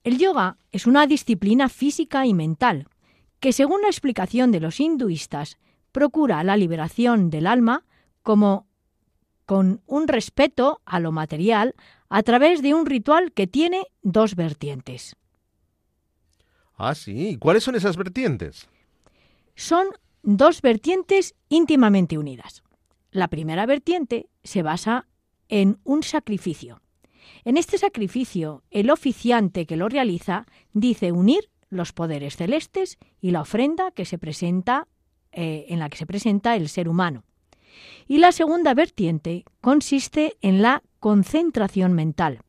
El 0.04 0.18
yoga 0.18 0.56
es 0.70 0.87
una 0.87 1.08
disciplina 1.08 1.68
física 1.68 2.25
y 2.25 2.34
mental 2.34 2.87
que, 3.40 3.52
según 3.52 3.82
la 3.82 3.88
explicación 3.88 4.52
de 4.52 4.61
los 4.61 4.78
hinduistas, 4.78 5.58
procura 5.90 6.44
la 6.44 6.56
liberación 6.56 7.30
del 7.30 7.49
alma 7.49 7.84
como 8.23 8.68
con 9.46 9.82
un 9.86 10.08
respeto 10.08 10.80
a 10.84 11.00
lo 11.00 11.12
material 11.12 11.74
a 12.08 12.22
través 12.22 12.62
de 12.62 12.74
un 12.74 12.86
ritual 12.86 13.32
que 13.32 13.46
tiene 13.46 13.86
dos 14.02 14.36
vertientes. 14.36 15.16
Ah, 16.76 16.94
sí. 16.94 17.36
¿Cuáles 17.38 17.64
son 17.64 17.74
esas 17.74 17.96
vertientes? 17.96 18.68
Son 19.54 19.86
dos 20.22 20.62
vertientes 20.62 21.34
íntimamente 21.48 22.18
unidas. 22.18 22.62
La 23.10 23.28
primera 23.28 23.66
vertiente 23.66 24.28
se 24.42 24.62
basa 24.62 25.06
en 25.48 25.78
un 25.84 26.02
sacrificio. 26.02 26.80
En 27.44 27.56
este 27.56 27.78
sacrificio, 27.78 28.64
el 28.70 28.90
oficiante 28.90 29.66
que 29.66 29.76
lo 29.76 29.88
realiza 29.88 30.46
dice 30.72 31.12
unir 31.12 31.50
los 31.68 31.92
poderes 31.92 32.36
celestes 32.36 32.98
y 33.20 33.30
la 33.30 33.42
ofrenda 33.42 33.90
que 33.90 34.04
se 34.04 34.18
presenta 34.18 34.88
eh, 35.32 35.66
en 35.68 35.78
la 35.78 35.88
que 35.88 35.96
se 35.96 36.06
presenta 36.06 36.56
el 36.56 36.68
ser 36.68 36.88
humano. 36.88 37.24
Y 38.07 38.19
la 38.19 38.33
segunda 38.33 38.75
vertiente 38.75 39.45
consiste 39.61 40.37
en 40.40 40.62
la 40.62 40.83
concentración 41.00 41.93
mental. 41.93 42.40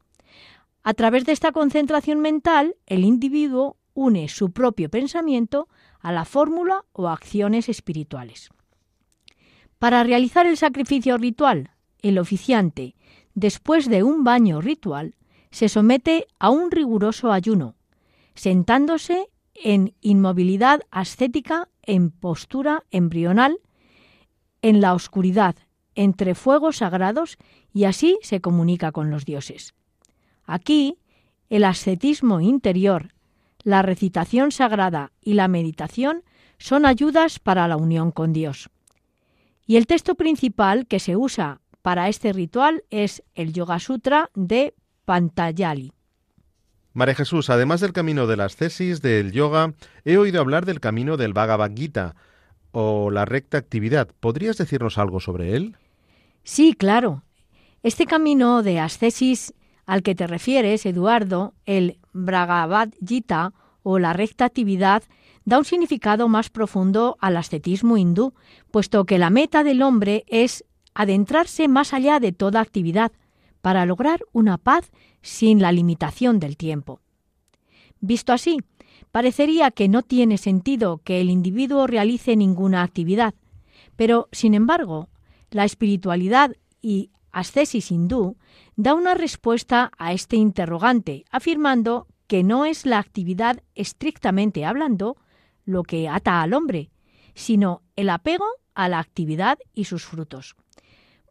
A 0.83 0.93
través 0.93 1.25
de 1.25 1.31
esta 1.31 1.51
concentración 1.51 2.19
mental, 2.19 2.75
el 2.85 3.03
individuo 3.03 3.77
une 3.93 4.27
su 4.27 4.51
propio 4.51 4.89
pensamiento 4.89 5.67
a 5.99 6.11
la 6.11 6.25
fórmula 6.25 6.85
o 6.91 7.09
acciones 7.09 7.69
espirituales. 7.69 8.49
Para 9.79 10.03
realizar 10.03 10.45
el 10.45 10.57
sacrificio 10.57 11.17
ritual, 11.17 11.71
el 12.01 12.19
oficiante, 12.19 12.95
después 13.33 13.89
de 13.89 14.03
un 14.03 14.23
baño 14.23 14.61
ritual, 14.61 15.15
se 15.51 15.69
somete 15.69 16.27
a 16.37 16.49
un 16.49 16.69
riguroso 16.69 17.31
ayuno, 17.31 17.75
sentándose 18.35 19.29
en 19.55 19.95
inmovilidad 20.01 20.81
ascética 20.91 21.69
en 21.81 22.11
postura 22.11 22.83
embrional, 22.91 23.57
en 24.65 24.81
la 24.81 24.95
oscuridad, 24.95 25.55
entre 25.93 26.33
fuegos 26.33 26.77
sagrados 26.77 27.37
y 27.71 27.83
así 27.83 28.17
se 28.23 28.41
comunica 28.41 28.91
con 28.91 29.11
los 29.11 29.23
dioses. 29.23 29.75
Aquí, 30.43 30.97
el 31.51 31.65
ascetismo 31.65 32.41
interior, 32.41 33.13
la 33.61 33.83
recitación 33.83 34.51
sagrada 34.51 35.11
y 35.21 35.35
la 35.35 35.47
meditación 35.47 36.23
son 36.57 36.87
ayudas 36.87 37.37
para 37.37 37.67
la 37.67 37.77
unión 37.77 38.09
con 38.09 38.33
Dios. 38.33 38.71
Y 39.67 39.75
el 39.75 39.85
texto 39.85 40.15
principal 40.15 40.87
que 40.87 40.99
se 40.99 41.15
usa 41.15 41.61
para 41.83 42.09
este 42.09 42.33
ritual 42.33 42.85
es 42.89 43.21
el 43.35 43.53
Yoga 43.53 43.77
Sutra 43.77 44.31
de 44.33 44.73
Pantayali. 45.05 45.91
María 46.93 47.13
Jesús, 47.13 47.51
además 47.51 47.81
del 47.81 47.93
camino 47.93 48.25
de 48.25 48.37
las 48.37 48.55
tesis 48.55 49.03
del 49.03 49.31
yoga, 49.31 49.75
he 50.05 50.17
oído 50.17 50.41
hablar 50.41 50.65
del 50.65 50.79
camino 50.79 51.17
del 51.17 51.33
Bhagavad 51.33 51.71
Gita 51.75 52.15
o 52.77 53.09
la 53.09 53.23
recta 53.23 53.57
actividad. 53.57 54.09
¿Podrías 54.19 54.57
decirnos 54.57 54.97
algo 54.97 55.21
sobre 55.21 55.55
él? 55.55 55.77
Sí, 56.43 56.73
claro. 56.73 57.23
Este 57.83 58.05
camino 58.05 58.63
de 58.63 58.81
ascesis 58.81 59.53
al 59.85 60.03
que 60.03 60.13
te 60.13 60.27
refieres, 60.27 60.85
Eduardo, 60.85 61.53
el 61.65 61.99
Bhagavad 62.11 62.89
Gita 63.05 63.53
o 63.81 63.97
la 63.97 64.11
recta 64.11 64.43
actividad, 64.43 65.03
da 65.45 65.57
un 65.57 65.63
significado 65.63 66.27
más 66.27 66.49
profundo 66.49 67.17
al 67.21 67.37
ascetismo 67.37 67.95
hindú, 67.95 68.33
puesto 68.71 69.05
que 69.05 69.19
la 69.19 69.29
meta 69.29 69.63
del 69.63 69.81
hombre 69.81 70.25
es 70.27 70.65
adentrarse 70.93 71.69
más 71.69 71.93
allá 71.93 72.19
de 72.19 72.33
toda 72.33 72.59
actividad, 72.59 73.13
para 73.61 73.85
lograr 73.85 74.19
una 74.33 74.57
paz 74.57 74.91
sin 75.21 75.61
la 75.61 75.71
limitación 75.71 76.39
del 76.39 76.57
tiempo. 76.57 76.99
Visto 78.01 78.33
así, 78.33 78.57
parecería 79.15 79.71
que 79.71 79.87
no 79.87 80.01
tiene 80.01 80.37
sentido 80.37 80.97
que 81.05 81.21
el 81.21 81.29
individuo 81.29 81.87
realice 81.87 82.35
ninguna 82.35 82.83
actividad, 82.83 83.33
pero, 83.95 84.27
sin 84.33 84.53
embargo, 84.53 85.07
la 85.51 85.63
espiritualidad 85.63 86.51
y 86.81 87.11
ascesis 87.31 87.91
hindú 87.91 88.35
da 88.75 88.93
una 88.93 89.13
respuesta 89.13 89.89
a 89.97 90.11
este 90.11 90.35
interrogante, 90.35 91.23
afirmando 91.31 92.07
que 92.27 92.43
no 92.43 92.65
es 92.65 92.85
la 92.85 92.99
actividad 92.99 93.63
estrictamente 93.73 94.65
hablando 94.65 95.15
lo 95.63 95.83
que 95.83 96.09
ata 96.09 96.41
al 96.41 96.53
hombre, 96.53 96.89
sino 97.35 97.83
el 97.95 98.09
apego 98.09 98.47
a 98.73 98.89
la 98.89 98.99
actividad 98.99 99.57
y 99.73 99.85
sus 99.85 100.03
frutos. 100.03 100.57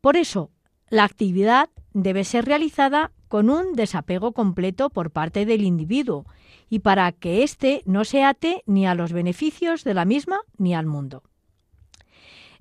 Por 0.00 0.16
eso, 0.16 0.50
la 0.88 1.04
actividad 1.04 1.68
debe 1.92 2.24
ser 2.24 2.46
realizada 2.46 3.12
con 3.28 3.50
un 3.50 3.74
desapego 3.74 4.32
completo 4.32 4.88
por 4.88 5.10
parte 5.10 5.44
del 5.44 5.64
individuo 5.64 6.24
y 6.68 6.80
para 6.80 7.12
que 7.12 7.42
éste 7.42 7.82
no 7.86 8.04
se 8.04 8.24
ate 8.24 8.62
ni 8.66 8.86
a 8.86 8.94
los 8.94 9.12
beneficios 9.12 9.84
de 9.84 9.94
la 9.94 10.04
misma 10.04 10.40
ni 10.58 10.74
al 10.74 10.86
mundo. 10.86 11.22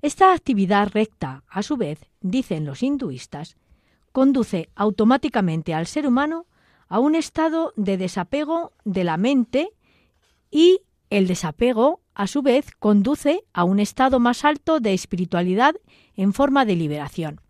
Esta 0.02 0.32
actividad 0.32 0.90
recta, 0.92 1.44
a 1.48 1.62
su 1.62 1.76
vez, 1.76 2.06
dicen 2.20 2.66
los 2.66 2.82
hinduistas, 2.82 3.56
conduce 4.12 4.68
automáticamente 4.74 5.74
al 5.74 5.86
ser 5.86 6.06
humano 6.06 6.46
a 6.88 6.98
un 6.98 7.14
estado 7.14 7.72
de 7.76 7.96
desapego 7.96 8.72
de 8.84 9.04
la 9.04 9.16
mente 9.16 9.70
y 10.50 10.80
el 11.10 11.26
desapego, 11.26 12.00
a 12.14 12.26
su 12.26 12.42
vez, 12.42 12.70
conduce 12.78 13.44
a 13.52 13.64
un 13.64 13.80
estado 13.80 14.20
más 14.20 14.44
alto 14.44 14.80
de 14.80 14.94
espiritualidad 14.94 15.74
en 16.16 16.32
forma 16.32 16.64
de 16.64 16.76
liberación. 16.76 17.40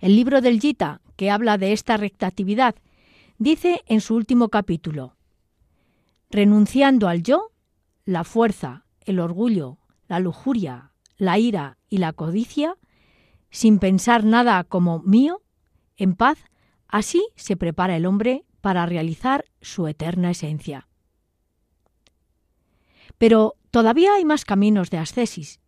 El 0.00 0.16
libro 0.16 0.40
del 0.40 0.60
Gita, 0.60 1.00
que 1.16 1.30
habla 1.30 1.58
de 1.58 1.72
esta 1.72 1.96
rectatividad, 1.96 2.74
dice 3.38 3.82
en 3.86 4.00
su 4.00 4.14
último 4.14 4.48
capítulo, 4.48 5.16
renunciando 6.30 7.08
al 7.08 7.22
yo, 7.22 7.52
la 8.04 8.24
fuerza, 8.24 8.84
el 9.04 9.20
orgullo, 9.20 9.78
la 10.08 10.20
lujuria, 10.20 10.92
la 11.16 11.38
ira 11.38 11.78
y 11.88 11.98
la 11.98 12.12
codicia, 12.12 12.76
sin 13.50 13.78
pensar 13.78 14.24
nada 14.24 14.64
como 14.64 15.00
mío, 15.00 15.42
en 15.96 16.14
paz, 16.14 16.38
así 16.88 17.28
se 17.36 17.56
prepara 17.56 17.96
el 17.96 18.06
hombre 18.06 18.44
para 18.60 18.86
realizar 18.86 19.44
su 19.60 19.86
eterna 19.86 20.30
esencia. 20.30 20.88
Pero 23.18 23.56
todavía 23.70 24.14
hay 24.14 24.24
más 24.24 24.44
caminos 24.44 24.90
de 24.90 24.98
ascesis. 24.98 25.60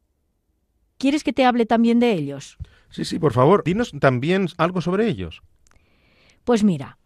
¿Quieres 0.96 1.24
que 1.24 1.32
te 1.32 1.44
hable 1.44 1.66
también 1.66 1.98
de 2.00 2.12
ellos? 2.12 2.56
Sí, 2.88 3.04
sí, 3.04 3.18
por 3.18 3.32
favor, 3.32 3.64
dinos 3.64 3.92
también 3.98 4.48
algo 4.56 4.80
sobre 4.80 5.08
ellos. 5.08 5.42
Pues 6.44 6.64
mira, 6.64 6.98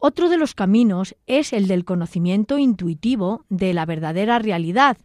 otro 0.00 0.28
de 0.28 0.38
los 0.38 0.54
caminos 0.54 1.14
es 1.26 1.52
el 1.52 1.68
del 1.68 1.84
conocimiento 1.84 2.58
intuitivo 2.58 3.44
de 3.50 3.74
la 3.74 3.86
verdadera 3.86 4.38
realidad, 4.38 4.96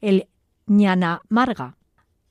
el 0.00 0.28
ñana 0.66 1.20
marga. 1.28 1.76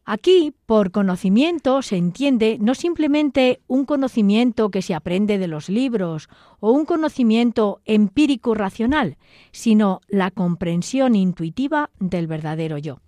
Aquí, 0.05 0.53
por 0.65 0.91
conocimiento, 0.91 1.81
se 1.81 1.97
entiende 1.97 2.57
no 2.59 2.75
simplemente 2.75 3.61
un 3.67 3.85
conocimiento 3.85 4.69
que 4.69 4.81
se 4.81 4.93
aprende 4.93 5.37
de 5.37 5.47
los 5.47 5.69
libros 5.69 6.27
o 6.59 6.71
un 6.71 6.85
conocimiento 6.85 7.81
empírico 7.85 8.53
racional, 8.53 9.17
sino 9.51 10.01
la 10.07 10.31
comprensión 10.31 11.15
intuitiva 11.15 11.89
del 11.99 12.27
verdadero 12.27 12.77
yo. 12.77 12.99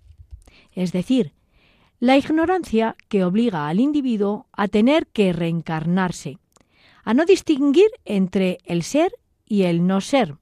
Es 0.72 0.92
decir, 0.92 1.32
la 2.00 2.18
ignorancia 2.18 2.96
que 3.08 3.24
obliga 3.24 3.68
al 3.68 3.80
individuo 3.80 4.46
a 4.52 4.68
tener 4.68 5.06
que 5.06 5.32
reencarnarse, 5.32 6.38
a 7.06 7.14
no 7.14 7.24
distinguir 7.24 7.88
entre 8.04 8.58
el 8.64 8.82
ser 8.82 9.12
y 9.46 9.62
el 9.62 9.86
no 9.86 10.00
ser, 10.00 10.34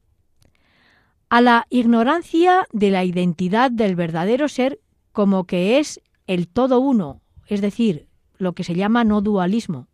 a 1.28 1.42
la 1.42 1.66
ignorancia 1.68 2.66
de 2.72 2.90
la 2.90 3.04
identidad 3.04 3.70
del 3.70 3.94
verdadero 3.94 4.48
ser 4.48 4.80
como 5.12 5.44
que 5.44 5.78
es 5.78 6.00
el 6.26 6.48
todo 6.48 6.80
uno, 6.80 7.20
es 7.48 7.60
decir, 7.60 8.08
lo 8.38 8.54
que 8.54 8.64
se 8.64 8.74
llama 8.74 9.04
no 9.04 9.20
dualismo, 9.20 9.88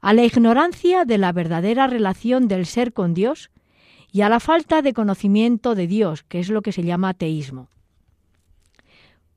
a 0.00 0.12
la 0.12 0.24
ignorancia 0.24 1.04
de 1.04 1.18
la 1.18 1.32
verdadera 1.32 1.88
relación 1.88 2.46
del 2.46 2.64
ser 2.64 2.92
con 2.92 3.12
Dios 3.12 3.50
y 4.12 4.20
a 4.20 4.28
la 4.28 4.38
falta 4.38 4.80
de 4.80 4.94
conocimiento 4.94 5.74
de 5.74 5.88
Dios, 5.88 6.22
que 6.22 6.38
es 6.38 6.50
lo 6.50 6.62
que 6.62 6.70
se 6.70 6.84
llama 6.84 7.08
ateísmo. 7.08 7.68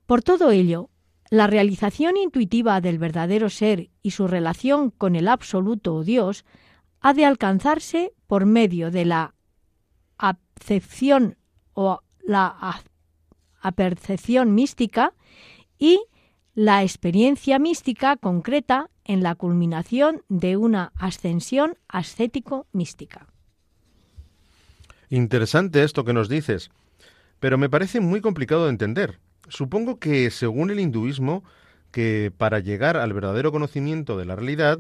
Por 0.06 0.22
todo 0.22 0.52
ello, 0.52 0.92
la 1.32 1.48
realización 1.48 2.18
intuitiva 2.18 2.82
del 2.82 3.00
verdadero 3.00 3.50
ser 3.50 3.90
y 4.04 4.12
su 4.12 4.28
relación 4.28 4.92
con 4.92 5.16
el 5.16 5.30
absoluto 5.30 5.96
o 5.96 6.04
Dios 6.04 6.46
ha 7.00 7.14
de 7.14 7.26
alcanzarse 7.26 8.14
por 8.28 8.46
medio 8.46 8.92
de 8.92 9.06
la 9.06 9.34
acepción 10.18 11.38
o 11.74 12.02
la 12.22 12.84
apercepción 13.62 14.54
mística 14.54 15.14
y 15.80 16.02
la 16.54 16.84
experiencia 16.84 17.60
mística 17.60 18.18
concreta 18.18 18.90
en 19.06 19.24
la 19.24 19.36
culminación 19.36 20.24
de 20.28 20.58
una 20.58 20.92
ascensión 20.98 21.78
ascético-mística. 21.88 23.28
Interesante 25.10 25.82
esto 25.84 26.04
que 26.04 26.14
nos 26.14 26.28
dices, 26.28 26.72
pero 27.40 27.58
me 27.58 27.70
parece 27.70 28.02
muy 28.02 28.20
complicado 28.20 28.66
de 28.66 28.72
entender. 28.72 29.20
Supongo 29.52 30.00
que, 30.00 30.32
según 30.32 30.72
el 30.72 30.80
hinduismo, 30.80 31.44
que 31.92 32.32
para 32.36 32.60
llegar 32.60 32.96
al 32.96 33.12
verdadero 33.12 33.52
conocimiento 33.52 34.18
de 34.18 34.26
la 34.26 34.38
realidad, 34.38 34.80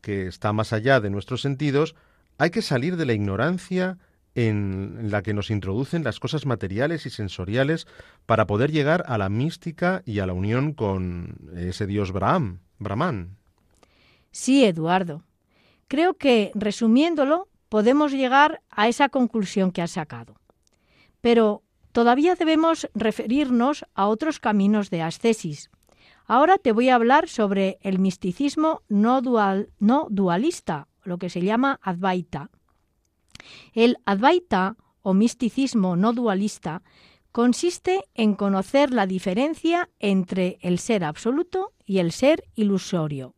que 0.00 0.26
está 0.26 0.54
más 0.54 0.72
allá 0.72 1.00
de 1.00 1.10
nuestros 1.10 1.42
sentidos, 1.42 1.94
hay 2.38 2.50
que 2.50 2.62
salir 2.62 2.96
de 2.96 3.04
la 3.04 3.12
ignorancia 3.12 3.98
en 4.34 5.10
la 5.10 5.22
que 5.22 5.34
nos 5.34 5.50
introducen 5.50 6.02
las 6.02 6.18
cosas 6.18 6.46
materiales 6.46 7.04
y 7.04 7.10
sensoriales 7.10 7.86
para 8.24 8.46
poder 8.46 8.72
llegar 8.72 9.04
a 9.06 9.18
la 9.18 9.28
mística 9.28 10.02
y 10.06 10.18
a 10.20 10.26
la 10.26 10.32
unión 10.32 10.72
con 10.72 11.36
ese 11.54 11.86
dios 11.86 12.12
Braham, 12.12 12.60
Brahman. 12.78 13.36
Sí, 14.30 14.64
Eduardo. 14.64 15.24
Creo 15.88 16.14
que, 16.14 16.52
resumiéndolo, 16.54 17.48
podemos 17.68 18.12
llegar 18.12 18.62
a 18.70 18.88
esa 18.88 19.08
conclusión 19.08 19.72
que 19.72 19.82
has 19.82 19.92
sacado. 19.92 20.36
Pero 21.20 21.62
todavía 21.96 22.34
debemos 22.34 22.90
referirnos 22.94 23.86
a 23.94 24.08
otros 24.08 24.38
caminos 24.38 24.90
de 24.90 25.00
ascesis. 25.00 25.70
Ahora 26.26 26.58
te 26.58 26.72
voy 26.72 26.90
a 26.90 26.94
hablar 26.94 27.26
sobre 27.26 27.78
el 27.80 27.98
misticismo 27.98 28.82
no, 28.90 29.22
dual, 29.22 29.70
no 29.78 30.06
dualista, 30.10 30.88
lo 31.04 31.16
que 31.16 31.30
se 31.30 31.40
llama 31.40 31.80
Advaita. 31.82 32.50
El 33.72 33.96
Advaita 34.04 34.76
o 35.00 35.14
misticismo 35.14 35.96
no 35.96 36.12
dualista 36.12 36.82
consiste 37.32 38.02
en 38.12 38.34
conocer 38.34 38.90
la 38.90 39.06
diferencia 39.06 39.88
entre 39.98 40.58
el 40.60 40.78
ser 40.78 41.02
absoluto 41.02 41.72
y 41.86 41.96
el 41.96 42.12
ser 42.12 42.44
ilusorio. 42.56 43.34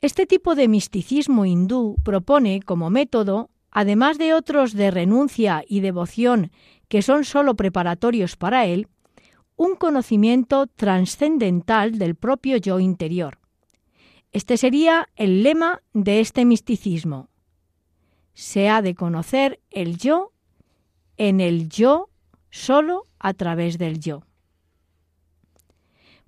Este 0.00 0.26
tipo 0.26 0.54
de 0.54 0.68
misticismo 0.68 1.46
hindú 1.46 1.96
propone 2.04 2.62
como 2.62 2.90
método, 2.90 3.50
además 3.72 4.18
de 4.18 4.34
otros 4.34 4.72
de 4.72 4.92
renuncia 4.92 5.64
y 5.66 5.80
devoción 5.80 6.52
que 6.94 7.02
son 7.02 7.24
sólo 7.24 7.56
preparatorios 7.56 8.36
para 8.36 8.66
él, 8.66 8.86
un 9.56 9.74
conocimiento 9.74 10.68
trascendental 10.68 11.98
del 11.98 12.14
propio 12.14 12.56
yo 12.56 12.78
interior. 12.78 13.40
Este 14.30 14.56
sería 14.56 15.08
el 15.16 15.42
lema 15.42 15.82
de 15.92 16.20
este 16.20 16.44
misticismo, 16.44 17.30
se 18.32 18.68
ha 18.68 18.80
de 18.80 18.94
conocer 18.94 19.58
el 19.72 19.96
yo 19.98 20.30
en 21.16 21.40
el 21.40 21.68
yo 21.68 22.10
solo 22.50 23.08
a 23.18 23.34
través 23.34 23.76
del 23.76 23.98
yo. 23.98 24.22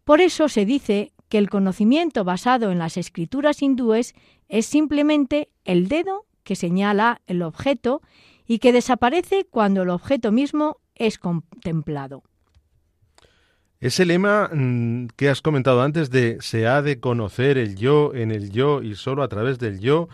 Por 0.02 0.20
eso 0.20 0.48
se 0.48 0.64
dice 0.64 1.12
que 1.28 1.38
el 1.38 1.48
conocimiento 1.48 2.24
basado 2.24 2.72
en 2.72 2.78
las 2.78 2.96
escrituras 2.96 3.62
hindúes 3.62 4.16
es 4.48 4.66
simplemente 4.66 5.48
el 5.64 5.86
dedo 5.86 6.26
que 6.42 6.56
señala 6.56 7.22
el 7.28 7.42
objeto 7.42 8.02
y 8.46 8.58
que 8.58 8.72
desaparece 8.72 9.46
cuando 9.50 9.82
el 9.82 9.90
objeto 9.90 10.32
mismo 10.32 10.78
es 10.94 11.18
contemplado. 11.18 12.22
Ese 13.80 14.06
lema 14.06 14.48
mm, 14.52 15.08
que 15.16 15.28
has 15.28 15.42
comentado 15.42 15.82
antes 15.82 16.10
de 16.10 16.38
se 16.40 16.66
ha 16.66 16.80
de 16.80 16.98
conocer 16.98 17.58
el 17.58 17.76
yo 17.76 18.14
en 18.14 18.30
el 18.30 18.50
yo 18.50 18.82
y 18.82 18.94
solo 18.94 19.22
a 19.22 19.28
través 19.28 19.58
del 19.58 19.80
yo, 19.80 20.08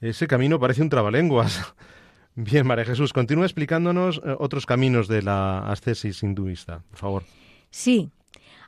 ese 0.00 0.26
camino 0.26 0.60
parece 0.60 0.82
un 0.82 0.90
trabalenguas. 0.90 1.74
Bien, 2.34 2.66
María 2.66 2.84
Jesús, 2.84 3.12
continúa 3.12 3.46
explicándonos 3.46 4.20
eh, 4.24 4.36
otros 4.38 4.66
caminos 4.66 5.08
de 5.08 5.22
la 5.22 5.60
ascesis 5.70 6.22
hinduista, 6.22 6.84
por 6.90 6.98
favor. 6.98 7.22
Sí. 7.70 8.10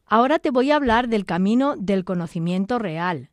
Ahora 0.07 0.41
te 0.41 0.51
voy 0.51 0.73
a 0.73 0.77
hablar 0.77 1.09
del 1.09 1.25
camino 1.25 1.77
del 1.77 2.05
conocimiento 2.05 2.81
real. 2.81 3.30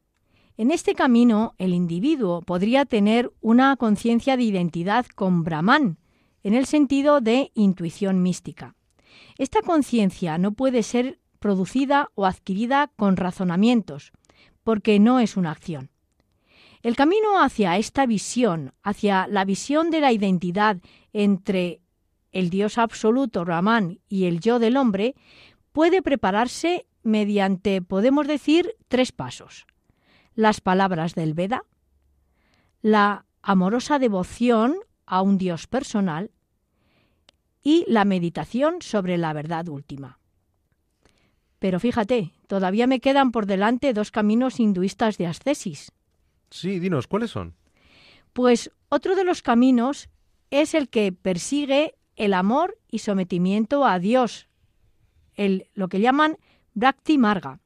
En 0.58 0.72
este 0.72 0.96
camino, 0.96 1.54
el 1.60 1.72
individuo 1.72 2.42
podría 2.42 2.86
tener 2.86 3.32
una 3.42 3.78
conciencia 3.78 4.36
de 4.38 4.42
identidad 4.42 5.06
con 5.06 5.44
Brahman, 5.44 6.00
en 6.42 6.56
el 6.56 6.66
sentido 6.66 7.22
de 7.22 7.52
intuición 7.54 8.24
mística. 8.24 8.76
Esta 9.38 9.62
conciencia 9.62 10.40
no 10.40 10.54
puede 10.54 10.82
ser 10.82 11.20
producida 11.38 12.10
o 12.16 12.26
adquirida 12.26 12.92
con 12.96 13.18
razonamientos, 13.18 14.12
porque 14.64 15.00
no 15.00 15.20
es 15.20 15.38
una 15.38 15.52
acción. 15.52 15.92
El 16.82 16.96
camino 16.96 17.40
hacia 17.40 17.78
esta 17.78 18.08
visión, 18.08 18.74
hacia 18.82 19.28
la 19.28 19.46
visión 19.46 19.92
de 19.92 20.02
la 20.02 20.12
identidad 20.12 20.78
entre 21.14 21.82
el 22.32 22.50
Dios 22.50 22.80
absoluto, 22.80 23.46
Ramán, 23.46 24.00
y 24.10 24.26
el 24.26 24.40
yo 24.40 24.58
del 24.58 24.78
hombre, 24.78 25.14
puede 25.72 26.02
prepararse 26.02 26.88
mediante, 27.04 27.84
podemos 27.84 28.26
decir, 28.26 28.74
tres 28.88 29.12
pasos. 29.12 29.68
Las 30.38 30.62
palabras 30.62 31.16
del 31.16 31.34
Veda, 31.34 31.64
la 32.84 33.26
amorosa 33.42 33.98
devoción 33.98 34.76
a 35.08 35.24
un 35.24 35.40
Dios 35.40 35.66
personal 35.66 36.30
y 37.64 37.86
la 37.88 38.06
meditación 38.06 38.84
sobre 38.84 39.18
la 39.18 39.34
verdad 39.34 39.68
última. 39.68 40.20
Pero 41.58 41.80
fíjate, 41.80 42.34
todavía 42.46 42.86
me 42.86 43.00
quedan 43.00 43.32
por 43.32 43.48
delante 43.48 43.94
dos 43.94 44.12
caminos 44.12 44.60
hinduistas 44.60 45.18
de 45.18 45.26
ascesis. 45.26 45.92
Sí, 46.52 46.78
dinos, 46.78 47.08
¿cuáles 47.08 47.32
son? 47.32 47.56
Pues 48.32 48.70
otro 48.90 49.16
de 49.16 49.24
los 49.24 49.42
caminos 49.42 50.08
es 50.52 50.76
el 50.76 50.88
que 50.90 51.12
persigue 51.14 51.96
el 52.16 52.36
amor 52.36 52.78
y 52.92 53.00
sometimiento 53.00 53.86
a 53.86 53.98
Dios, 53.98 54.48
el, 55.34 55.68
lo 55.74 55.90
que 55.90 56.00
llaman 56.00 56.38
Bhakti 56.76 57.18
Marga. 57.18 57.60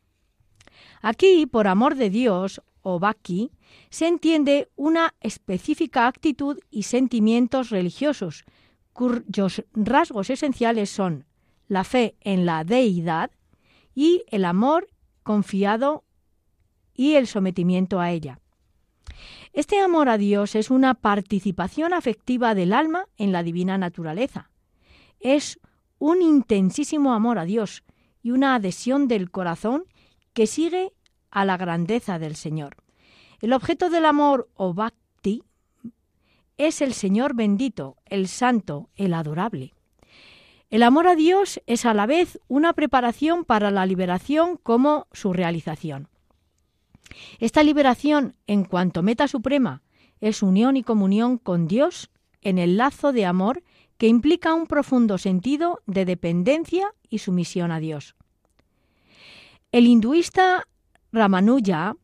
Aquí, 1.02 1.46
por 1.46 1.68
amor 1.68 1.96
de 1.96 2.10
Dios, 2.10 2.62
o 2.82 3.00
Bhakti, 3.00 3.52
se 3.90 4.08
entiende 4.08 4.70
una 4.76 5.14
específica 5.22 6.08
actitud 6.08 6.60
y 6.70 6.84
sentimientos 6.84 7.70
religiosos, 7.70 8.46
cuyos 8.94 9.64
rasgos 9.74 10.30
esenciales 10.30 10.90
son 10.90 11.26
la 11.68 11.84
fe 11.84 12.16
en 12.22 12.46
la 12.46 12.64
deidad 12.64 13.32
y 13.96 14.24
el 14.28 14.46
amor 14.46 14.88
confiado 15.24 16.04
y 16.94 17.14
el 17.14 17.28
sometimiento 17.28 18.00
a 18.00 18.12
ella. 18.12 18.40
Este 19.54 19.80
amor 19.80 20.10
a 20.10 20.18
Dios 20.18 20.56
es 20.56 20.70
una 20.70 20.94
participación 20.94 21.94
afectiva 21.94 22.56
del 22.56 22.74
alma 22.74 23.08
en 23.18 23.32
la 23.32 23.44
divina 23.44 23.78
naturaleza. 23.78 24.50
Es 25.20 25.60
un 26.00 26.22
intensísimo 26.22 27.14
amor 27.14 27.38
a 27.38 27.46
Dios 27.46 27.84
y 28.24 28.32
una 28.32 28.56
adhesión 28.56 29.08
del 29.08 29.30
corazón 29.30 29.86
que 30.34 30.48
sigue 30.48 30.94
a 31.30 31.46
la 31.46 31.58
grandeza 31.58 32.20
del 32.20 32.36
Señor. 32.36 32.78
El 33.42 33.54
objeto 33.54 33.90
del 33.90 34.06
amor 34.06 34.50
o 34.56 34.74
bhakti 34.74 35.44
es 36.58 36.82
el 36.82 36.94
Señor 36.94 37.36
bendito, 37.36 37.98
el 38.06 38.28
santo, 38.28 38.90
el 38.96 39.14
adorable. 39.14 39.74
El 40.70 40.84
amor 40.84 41.08
a 41.08 41.16
Dios 41.16 41.62
es 41.66 41.86
a 41.86 41.94
la 41.94 42.06
vez 42.06 42.40
una 42.48 42.74
preparación 42.74 43.44
para 43.44 43.72
la 43.72 43.86
liberación 43.86 44.58
como 44.58 45.08
su 45.12 45.34
realización. 45.34 46.08
Esta 47.40 47.64
liberación, 47.64 48.36
en 48.48 48.64
cuanto 48.64 49.04
meta 49.04 49.28
suprema, 49.28 49.82
es 50.22 50.44
unión 50.44 50.78
y 50.78 50.84
comunión 50.84 51.38
con 51.38 51.68
Dios 51.68 52.10
en 52.42 52.58
el 52.58 52.78
lazo 52.78 53.12
de 53.12 53.26
amor 53.26 53.64
que 53.98 54.08
implica 54.08 54.54
un 54.54 54.68
profundo 54.68 55.18
sentido 55.18 55.82
de 55.88 56.06
dependencia 56.06 56.94
y 57.10 57.20
sumisión 57.20 57.72
a 57.72 57.80
Dios. 57.80 58.16
El 59.72 59.88
hinduista 59.88 60.68
Ramanuja 61.14 61.96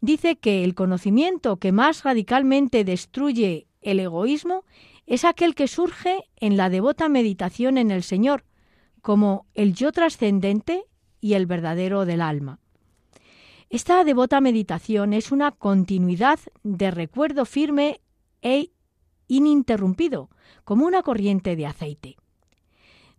dice 0.00 0.36
que 0.36 0.64
el 0.64 0.74
conocimiento 0.74 1.58
que 1.58 1.70
más 1.70 2.02
radicalmente 2.02 2.82
destruye 2.82 3.66
el 3.82 4.00
egoísmo 4.00 4.64
es 5.06 5.26
aquel 5.26 5.54
que 5.54 5.68
surge 5.68 6.24
en 6.36 6.56
la 6.56 6.70
devota 6.70 7.10
meditación 7.10 7.76
en 7.76 7.90
el 7.90 8.02
Señor, 8.04 8.44
como 9.02 9.44
el 9.52 9.74
yo 9.74 9.92
trascendente 9.92 10.84
y 11.20 11.34
el 11.34 11.44
verdadero 11.44 12.06
del 12.06 12.22
alma. 12.22 12.58
Esta 13.68 14.02
devota 14.04 14.40
meditación 14.40 15.12
es 15.12 15.30
una 15.30 15.50
continuidad 15.50 16.40
de 16.62 16.90
recuerdo 16.90 17.44
firme 17.44 18.00
e 18.40 18.70
ininterrumpido, 19.28 20.30
como 20.64 20.86
una 20.86 21.02
corriente 21.02 21.54
de 21.54 21.66
aceite. 21.66 22.16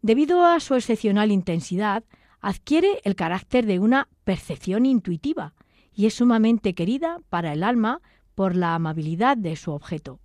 Debido 0.01 0.43
a 0.43 0.59
su 0.59 0.73
excepcional 0.73 1.31
intensidad, 1.31 2.03
adquiere 2.41 2.99
el 3.03 3.15
carácter 3.15 3.65
de 3.65 3.79
una 3.79 4.07
percepción 4.23 4.85
intuitiva 4.85 5.53
y 5.93 6.07
es 6.07 6.15
sumamente 6.15 6.73
querida 6.73 7.19
para 7.29 7.53
el 7.53 7.63
alma 7.63 8.01
por 8.35 8.55
la 8.55 8.75
amabilidad 8.75 9.37
de 9.37 9.55
su 9.55 9.71
objeto. 9.71 10.19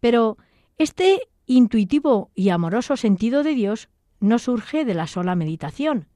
Pero 0.00 0.38
este 0.78 1.20
intuitivo 1.46 2.30
y 2.34 2.48
amoroso 2.48 2.96
sentido 2.96 3.42
de 3.42 3.54
Dios 3.54 3.88
no 4.20 4.38
surge 4.38 4.84
de 4.84 4.94
la 4.94 5.06
sola 5.06 5.34
meditación, 5.34 6.08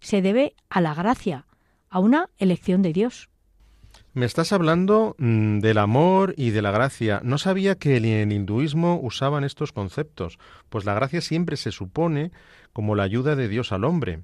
se 0.00 0.20
debe 0.20 0.54
a 0.68 0.80
la 0.80 0.94
gracia, 0.94 1.46
a 1.88 1.98
una 1.98 2.28
elección 2.38 2.82
de 2.82 2.92
Dios. 2.92 3.30
Me 4.12 4.26
estás 4.26 4.52
hablando 4.52 5.16
mm, 5.18 5.60
del 5.60 5.78
amor 5.78 6.34
y 6.36 6.50
de 6.50 6.62
la 6.62 6.70
gracia. 6.70 7.20
No 7.24 7.38
sabía 7.38 7.76
que 7.76 7.96
en 7.96 8.04
el 8.04 8.32
hinduismo 8.32 9.00
usaban 9.02 9.44
estos 9.44 9.72
conceptos, 9.72 10.38
pues 10.68 10.84
la 10.84 10.94
gracia 10.94 11.20
siempre 11.20 11.56
se 11.56 11.72
supone 11.72 12.30
como 12.72 12.94
la 12.94 13.04
ayuda 13.04 13.34
de 13.34 13.48
Dios 13.48 13.72
al 13.72 13.84
hombre. 13.84 14.22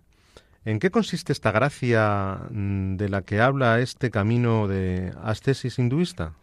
¿En 0.64 0.78
qué 0.78 0.90
consiste 0.90 1.32
esta 1.32 1.52
gracia 1.52 2.40
mm, 2.50 2.96
de 2.96 3.08
la 3.08 3.22
que 3.22 3.40
habla 3.40 3.80
este 3.80 4.10
camino 4.10 4.68
de 4.68 5.12
ascesis 5.22 5.78
hinduista? 5.78 6.34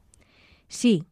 Sí, 0.67 1.03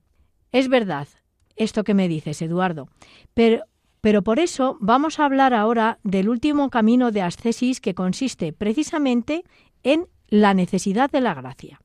es 0.51 0.67
verdad 0.69 1.07
esto 1.55 1.83
que 1.83 1.93
me 1.93 2.07
dices, 2.07 2.41
Eduardo. 2.41 2.89
Pero, 3.33 3.63
pero 4.01 4.23
por 4.23 4.39
eso 4.39 4.77
vamos 4.81 5.19
a 5.19 5.25
hablar 5.25 5.53
ahora 5.53 5.99
del 6.03 6.29
último 6.29 6.69
camino 6.69 7.11
de 7.11 7.21
ascesis 7.21 7.81
que 7.81 7.95
consiste 7.95 8.53
precisamente 8.53 9.43
en 9.83 10.07
la 10.27 10.53
necesidad 10.53 11.09
de 11.09 11.21
la 11.21 11.33
gracia. 11.33 11.79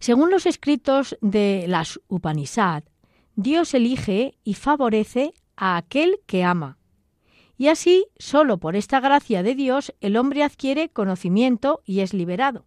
Según 0.00 0.30
los 0.30 0.46
escritos 0.46 1.16
de 1.20 1.66
las 1.68 2.00
Upanishad, 2.08 2.84
Dios 3.36 3.74
elige 3.74 4.34
y 4.44 4.54
favorece 4.54 5.32
a 5.56 5.76
aquel 5.76 6.20
que 6.26 6.44
ama. 6.44 6.78
Y 7.62 7.68
así, 7.68 8.08
solo 8.18 8.58
por 8.58 8.74
esta 8.74 8.98
gracia 8.98 9.44
de 9.44 9.54
Dios, 9.54 9.94
el 10.00 10.16
hombre 10.16 10.42
adquiere 10.42 10.88
conocimiento 10.88 11.80
y 11.84 12.00
es 12.00 12.12
liberado. 12.12 12.64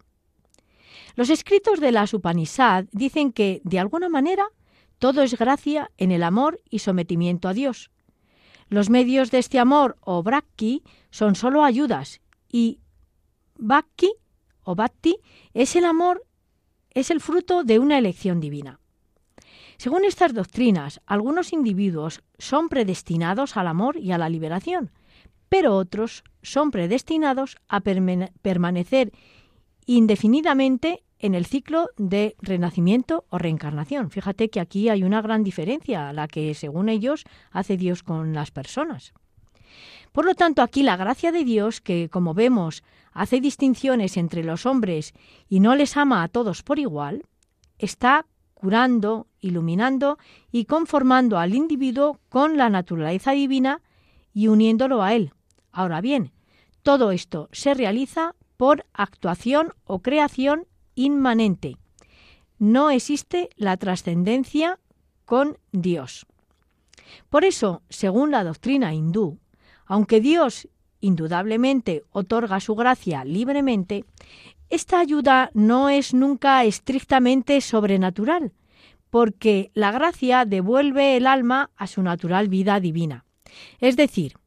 Los 1.15 1.29
escritos 1.29 1.81
de 1.81 1.91
las 1.91 2.13
Upanishad 2.13 2.85
dicen 2.93 3.33
que, 3.33 3.59
de 3.65 3.77
alguna 3.77 4.07
manera, 4.07 4.45
todo 4.97 5.21
es 5.21 5.37
gracia 5.37 5.91
en 5.97 6.13
el 6.13 6.23
amor 6.23 6.61
y 6.69 6.79
sometimiento 6.79 7.49
a 7.49 7.53
Dios. 7.53 7.91
Los 8.69 8.89
medios 8.89 9.31
de 9.31 9.39
este 9.39 9.59
amor 9.59 9.97
o 9.99 10.23
brakti 10.23 10.81
son 11.11 11.35
solo 11.35 11.65
ayudas 11.65 12.21
y 12.49 12.79
Bhakti 13.57 14.13
o 14.63 14.75
Bhakti 14.75 15.17
es 15.53 15.75
el 15.75 15.83
amor, 15.83 16.25
es 16.91 17.11
el 17.11 17.19
fruto 17.19 17.65
de 17.65 17.79
una 17.79 17.97
elección 17.97 18.39
divina. 18.39 18.79
Según 19.77 20.05
estas 20.05 20.33
doctrinas, 20.33 21.01
algunos 21.05 21.53
individuos 21.53 22.23
son 22.37 22.69
predestinados 22.69 23.57
al 23.57 23.67
amor 23.67 23.97
y 23.97 24.11
a 24.11 24.17
la 24.17 24.29
liberación, 24.29 24.91
pero 25.49 25.75
otros 25.75 26.23
son 26.41 26.71
predestinados 26.71 27.57
a 27.67 27.81
permanecer 27.81 29.11
indefinidamente 29.85 31.03
en 31.19 31.35
el 31.35 31.45
ciclo 31.45 31.89
de 31.97 32.35
renacimiento 32.41 33.25
o 33.29 33.37
reencarnación. 33.37 34.11
Fíjate 34.11 34.49
que 34.49 34.59
aquí 34.59 34.89
hay 34.89 35.03
una 35.03 35.21
gran 35.21 35.43
diferencia, 35.43 36.11
la 36.13 36.27
que 36.27 36.53
según 36.53 36.89
ellos 36.89 37.23
hace 37.51 37.77
Dios 37.77 38.03
con 38.03 38.33
las 38.33 38.51
personas. 38.51 39.13
Por 40.11 40.25
lo 40.25 40.35
tanto, 40.35 40.61
aquí 40.61 40.83
la 40.83 40.97
gracia 40.97 41.31
de 41.31 41.43
Dios, 41.43 41.81
que 41.81 42.09
como 42.09 42.33
vemos 42.33 42.83
hace 43.11 43.41
distinciones 43.41 44.17
entre 44.17 44.43
los 44.43 44.65
hombres 44.65 45.13
y 45.49 45.59
no 45.59 45.75
les 45.75 45.97
ama 45.97 46.23
a 46.23 46.27
todos 46.27 46.63
por 46.63 46.79
igual, 46.79 47.23
está 47.79 48.25
curando, 48.65 49.27
iluminando 49.41 50.17
y 50.51 50.65
conformando 50.65 51.37
al 51.37 51.53
individuo 51.53 52.19
con 52.29 52.57
la 52.57 52.67
naturaleza 52.67 53.33
divina 53.33 53.83
y 54.33 54.47
uniéndolo 54.47 55.03
a 55.03 55.13
él. 55.13 55.33
Ahora 55.71 56.01
bien, 56.01 56.31
todo 56.81 57.11
esto 57.11 57.47
se 57.51 57.75
realiza 57.75 58.33
por 58.57 58.87
actuación 58.91 59.73
o 59.83 59.99
creación 59.99 60.65
inmanente. 60.95 61.77
No 62.57 62.89
existe 62.89 63.51
la 63.55 63.77
trascendencia 63.77 64.79
con 65.25 65.59
Dios. 65.71 66.25
Por 67.29 67.45
eso, 67.45 67.83
según 67.89 68.31
la 68.31 68.43
doctrina 68.43 68.95
hindú, 68.95 69.37
aunque 69.85 70.21
Dios 70.21 70.67
indudablemente 71.01 72.01
otorga 72.09 72.59
su 72.59 72.73
gracia 72.73 73.25
libremente, 73.25 74.05
esta 74.69 74.99
ayuda 74.99 75.51
no 75.53 75.89
es 75.89 76.13
nunca 76.13 76.63
estrictamente 76.63 77.61
sobrenatural, 77.61 78.53
porque 79.09 79.71
la 79.73 79.91
gracia 79.91 80.45
devuelve 80.45 81.17
el 81.17 81.27
alma 81.27 81.69
a 81.75 81.87
su 81.87 82.01
natural 82.01 82.49
vida 82.49 82.79
divina. 82.79 83.25
Es 83.79 83.95
decir, 83.95 84.37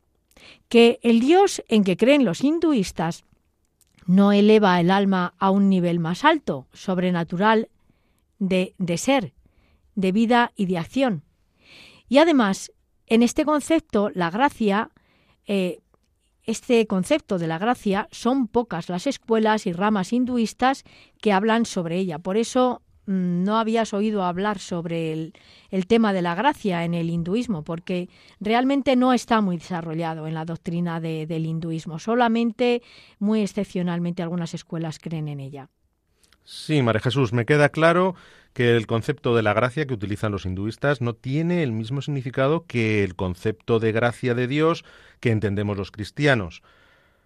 que 0.68 0.98
el 1.02 1.20
Dios 1.20 1.62
en 1.68 1.84
que 1.84 1.96
creen 1.96 2.24
los 2.24 2.42
hinduistas 2.42 3.24
no 4.06 4.32
eleva 4.32 4.80
el 4.80 4.90
alma 4.90 5.34
a 5.38 5.50
un 5.50 5.68
nivel 5.68 6.00
más 6.00 6.24
alto, 6.24 6.66
sobrenatural, 6.72 7.68
de, 8.38 8.74
de 8.78 8.98
ser, 8.98 9.32
de 9.94 10.12
vida 10.12 10.52
y 10.56 10.66
de 10.66 10.78
acción. 10.78 11.22
Y 12.08 12.18
además, 12.18 12.72
en 13.06 13.22
este 13.22 13.44
concepto, 13.44 14.10
la 14.14 14.30
gracia 14.30 14.90
eh, 15.46 15.80
este 16.48 16.86
concepto 16.86 17.38
de 17.38 17.46
la 17.46 17.58
gracia 17.58 18.08
son 18.10 18.48
pocas 18.48 18.88
las 18.88 19.06
escuelas 19.06 19.66
y 19.66 19.74
ramas 19.74 20.14
hinduistas 20.14 20.84
que 21.20 21.30
hablan 21.30 21.66
sobre 21.66 21.98
ella. 21.98 22.18
Por 22.20 22.38
eso 22.38 22.80
mm, 23.04 23.44
no 23.44 23.58
habías 23.58 23.92
oído 23.92 24.24
hablar 24.24 24.58
sobre 24.58 25.12
el, 25.12 25.86
tema 25.86 26.14
de 26.14 26.22
la 26.22 26.34
gracia 26.34 26.86
en 26.86 26.94
el 26.94 27.10
hinduismo, 27.10 27.64
porque 27.64 28.08
realmente 28.40 28.96
no 28.96 29.12
está 29.12 29.42
muy 29.42 29.58
desarrollado 29.58 30.26
en 30.26 30.32
la 30.32 30.46
doctrina 30.46 31.00
del 31.00 31.44
hinduismo. 31.44 31.98
Solamente, 31.98 32.80
muy 33.18 33.42
excepcionalmente, 33.42 34.22
algunas 34.22 34.54
escuelas 34.54 34.98
creen 34.98 35.28
en 35.28 35.40
ella. 35.40 35.68
Sí, 36.50 36.80
María 36.80 37.02
Jesús, 37.02 37.34
me 37.34 37.44
queda 37.44 37.68
claro 37.68 38.14
que 38.54 38.74
el 38.74 38.86
concepto 38.86 39.36
de 39.36 39.42
la 39.42 39.52
gracia 39.52 39.86
que 39.86 39.92
utilizan 39.92 40.32
los 40.32 40.46
hinduistas 40.46 41.02
no 41.02 41.12
tiene 41.12 41.62
el 41.62 41.72
mismo 41.72 42.00
significado 42.00 42.64
que 42.66 43.04
el 43.04 43.16
concepto 43.16 43.80
de 43.80 43.92
gracia 43.92 44.34
de 44.34 44.46
Dios 44.46 44.82
que 45.20 45.30
entendemos 45.30 45.76
los 45.76 45.90
cristianos. 45.90 46.62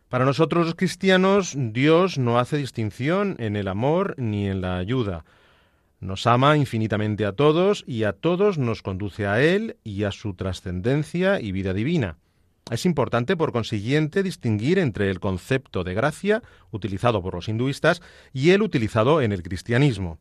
Para 0.09 0.25
nosotros 0.25 0.67
los 0.67 0.75
cristianos, 0.75 1.55
Dios 1.57 2.19
no 2.19 2.41
hace 2.41 2.57
distinción 2.57 3.37
en 3.39 3.55
el 3.55 3.69
amor 3.69 4.17
ni 4.19 4.49
en 4.49 4.61
la 4.61 4.77
ayuda. 4.79 5.25
Nos 6.01 6.27
ama 6.27 6.57
infinitamente 6.57 7.25
a 7.25 7.31
todos 7.31 7.85
y 7.87 8.03
a 8.03 8.15
todos 8.15 8.59
nos 8.59 8.83
conduce 8.83 9.29
a 9.29 9.41
Él 9.41 9.77
y 9.85 10.03
a 10.03 10.11
su 10.11 10.35
trascendencia 10.35 11.41
y 11.41 11.53
vida 11.53 11.75
divina. 11.75 12.17
Es 12.71 12.87
importante, 12.87 13.37
por 13.37 13.53
consiguiente, 13.53 14.23
distinguir 14.23 14.79
entre 14.79 15.11
el 15.11 15.21
concepto 15.21 15.85
de 15.85 15.95
gracia 15.95 16.43
utilizado 16.71 17.23
por 17.23 17.35
los 17.35 17.49
hinduistas 17.49 18.01
y 18.33 18.51
el 18.51 18.63
utilizado 18.63 19.21
en 19.21 19.33
el 19.33 19.43
cristianismo. 19.43 20.19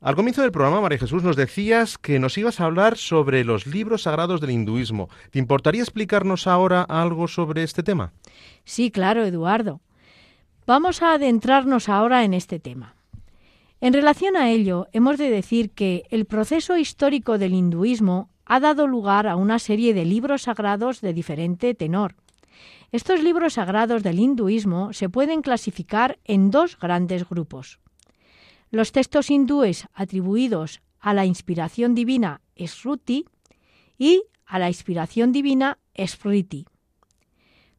Al 0.00 0.14
comienzo 0.14 0.42
del 0.42 0.52
programa, 0.52 0.80
María 0.80 0.98
Jesús, 0.98 1.22
nos 1.22 1.36
decías 1.36 1.98
que 1.98 2.18
nos 2.18 2.36
ibas 2.36 2.60
a 2.60 2.66
hablar 2.66 2.96
sobre 2.96 3.44
los 3.44 3.66
libros 3.66 4.02
sagrados 4.02 4.40
del 4.40 4.50
hinduismo. 4.50 5.08
¿Te 5.30 5.38
importaría 5.38 5.82
explicarnos 5.82 6.46
ahora 6.46 6.82
algo 6.82 7.28
sobre 7.28 7.62
este 7.62 7.82
tema? 7.82 8.12
Sí, 8.64 8.90
claro, 8.90 9.24
Eduardo. 9.24 9.80
Vamos 10.66 11.02
a 11.02 11.14
adentrarnos 11.14 11.88
ahora 11.88 12.24
en 12.24 12.34
este 12.34 12.58
tema. 12.58 12.94
En 13.80 13.92
relación 13.92 14.36
a 14.36 14.50
ello, 14.50 14.88
hemos 14.92 15.18
de 15.18 15.30
decir 15.30 15.70
que 15.70 16.04
el 16.10 16.24
proceso 16.24 16.76
histórico 16.76 17.38
del 17.38 17.54
hinduismo 17.54 18.30
ha 18.46 18.60
dado 18.60 18.86
lugar 18.86 19.26
a 19.26 19.36
una 19.36 19.58
serie 19.58 19.92
de 19.92 20.04
libros 20.04 20.42
sagrados 20.42 21.00
de 21.00 21.12
diferente 21.12 21.74
tenor. 21.74 22.14
Estos 22.92 23.22
libros 23.22 23.54
sagrados 23.54 24.02
del 24.02 24.20
hinduismo 24.20 24.92
se 24.92 25.08
pueden 25.08 25.42
clasificar 25.42 26.18
en 26.24 26.50
dos 26.50 26.78
grandes 26.78 27.28
grupos. 27.28 27.80
Los 28.70 28.92
textos 28.92 29.30
hindúes 29.30 29.88
atribuidos 29.92 30.80
a 31.00 31.12
la 31.12 31.26
inspiración 31.26 31.94
divina 31.94 32.40
Sruti 32.56 33.26
y 33.98 34.22
a 34.46 34.58
la 34.58 34.68
inspiración 34.68 35.32
divina 35.32 35.78
Smriti. 35.98 36.66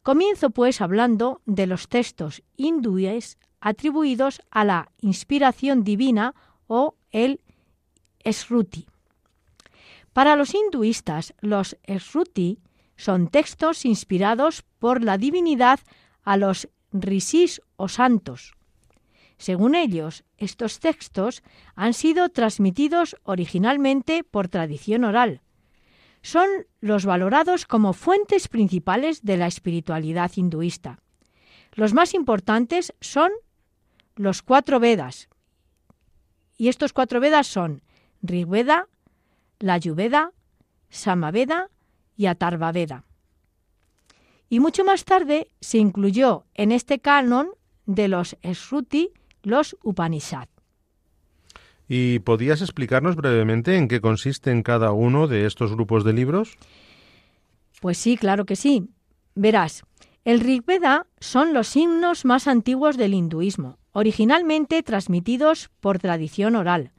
Comienzo 0.03 0.49
pues 0.49 0.81
hablando 0.81 1.41
de 1.45 1.67
los 1.67 1.87
textos 1.87 2.43
hindúes 2.55 3.37
atribuidos 3.59 4.41
a 4.51 4.63
la 4.63 4.91
inspiración 5.01 5.83
divina 5.83 6.35
o 6.67 6.95
el 7.11 7.41
Sruti. 8.25 8.87
Para 10.17 10.35
los 10.35 10.55
hinduistas, 10.55 11.35
los 11.41 11.77
Sruti 11.99 12.57
son 12.95 13.27
textos 13.27 13.85
inspirados 13.85 14.63
por 14.79 15.03
la 15.03 15.19
divinidad 15.19 15.79
a 16.23 16.37
los 16.37 16.69
rishis 16.91 17.61
o 17.75 17.87
santos. 17.87 18.55
Según 19.37 19.75
ellos, 19.75 20.23
estos 20.39 20.79
textos 20.79 21.43
han 21.75 21.93
sido 21.93 22.29
transmitidos 22.29 23.15
originalmente 23.25 24.23
por 24.23 24.47
tradición 24.47 25.03
oral. 25.03 25.41
Son 26.23 26.49
los 26.81 27.05
valorados 27.05 27.67
como 27.67 27.93
fuentes 27.93 28.47
principales 28.47 29.23
de 29.23 29.37
la 29.37 29.45
espiritualidad 29.45 30.31
hinduista. 30.35 30.97
Los 31.73 31.93
más 31.93 32.15
importantes 32.15 32.91
son 33.01 33.29
los 34.15 34.41
cuatro 34.41 34.79
Vedas. 34.79 35.29
Y 36.57 36.69
estos 36.69 36.91
cuatro 36.91 37.19
Vedas 37.19 37.45
son 37.45 37.83
Rigveda, 38.23 38.87
la 39.59 39.73
Ayurveda, 39.73 40.31
Samaveda 40.89 41.69
y 42.15 42.27
Atharvaveda. 42.27 43.03
Y 44.49 44.59
mucho 44.59 44.85
más 44.85 45.03
tarde 45.03 45.49
se 45.59 45.77
incluyó 45.77 46.45
en 46.53 46.71
este 46.71 46.99
canon 46.99 47.49
de 47.85 48.07
los 48.07 48.37
Sruti 48.53 49.11
los 49.43 49.77
Upanishad. 49.83 50.47
¿Y 51.87 52.19
podías 52.19 52.61
explicarnos 52.61 53.15
brevemente 53.15 53.77
en 53.77 53.87
qué 53.87 54.01
consisten 54.01 54.61
cada 54.61 54.91
uno 54.91 55.27
de 55.27 55.45
estos 55.45 55.71
grupos 55.73 56.03
de 56.03 56.13
libros? 56.13 56.57
Pues 57.79 57.97
sí, 57.97 58.17
claro 58.17 58.45
que 58.45 58.55
sí. 58.55 58.89
Verás, 59.35 59.83
el 60.25 60.41
Rigveda 60.41 61.07
son 61.19 61.53
los 61.53 61.75
himnos 61.75 62.25
más 62.25 62.47
antiguos 62.47 62.97
del 62.97 63.13
hinduismo, 63.13 63.77
originalmente 63.93 64.83
transmitidos 64.83 65.69
por 65.79 65.99
tradición 65.99 66.55
oral. 66.57 66.91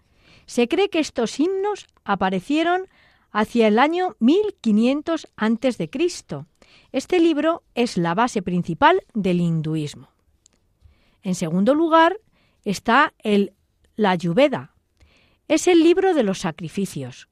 Se 0.48 0.66
cree 0.66 0.88
que 0.88 0.98
estos 0.98 1.38
himnos 1.38 1.86
aparecieron 2.04 2.88
hacia 3.30 3.68
el 3.68 3.78
año 3.78 4.16
1500 4.18 5.28
a.C. 5.36 5.90
Este 6.90 7.20
libro 7.20 7.62
es 7.74 7.98
la 7.98 8.14
base 8.14 8.40
principal 8.40 9.04
del 9.12 9.42
hinduismo. 9.42 10.08
En 11.22 11.34
segundo 11.34 11.74
lugar 11.74 12.18
está 12.64 13.12
el 13.18 13.52
La 13.94 14.12
Ayurveda. 14.12 14.74
Es 15.48 15.68
el 15.68 15.82
libro 15.82 16.14
de 16.14 16.22
los 16.22 16.38
sacrificios. 16.38 17.28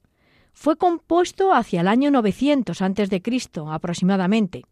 Fue 0.53 0.77
compuesto 0.77 1.55
hacia 1.55 1.81
el 1.81 1.89
año 1.89 2.11
900 2.11 2.83
a.C. 2.83 3.23
aproximadamente. 3.67 4.65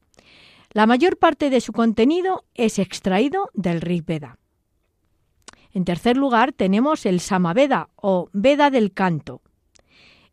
La 0.70 0.84
mayor 0.84 1.16
parte 1.16 1.48
de 1.48 1.62
su 1.62 1.72
contenido 1.72 2.44
es 2.52 2.78
extraído 2.78 3.48
del 3.54 3.80
Rig 3.80 4.04
Veda. 4.04 4.38
En 5.74 5.84
tercer 5.84 6.16
lugar, 6.16 6.52
tenemos 6.52 7.04
el 7.04 7.18
Samaveda 7.18 7.88
o 7.96 8.30
Veda 8.32 8.70
del 8.70 8.92
canto. 8.92 9.42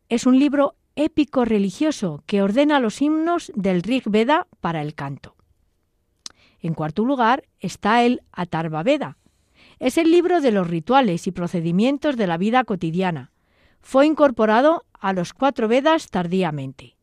Es 0.08 0.28
un 0.28 0.38
libro 0.38 0.76
épico 0.96 1.46
religioso 1.46 2.24
que 2.28 2.44
ordena 2.44 2.80
los 2.80 3.02
himnos 3.02 3.52
del 3.56 3.82
Rig 3.82 4.04
Veda 4.06 4.48
para 4.60 4.84
el 4.84 4.94
canto. 4.94 5.36
En 6.62 6.76
cuarto 6.76 7.04
lugar 7.04 7.46
está 7.60 8.04
el 8.04 8.22
Atharva 8.32 8.84
Veda. 8.84 9.18
Es 9.80 9.98
el 9.98 10.12
libro 10.12 10.42
de 10.42 10.52
los 10.52 10.68
rituales 10.68 11.26
y 11.26 11.32
procedimientos 11.32 12.18
de 12.18 12.28
la 12.28 12.38
vida 12.38 12.64
cotidiana. 12.64 13.32
Fue 13.82 14.06
incorporado 14.06 14.86
a 14.94 15.12
los 15.12 15.34
cuatro 15.34 15.68
Vedas 15.68 16.12
tardíamente. 16.12 16.98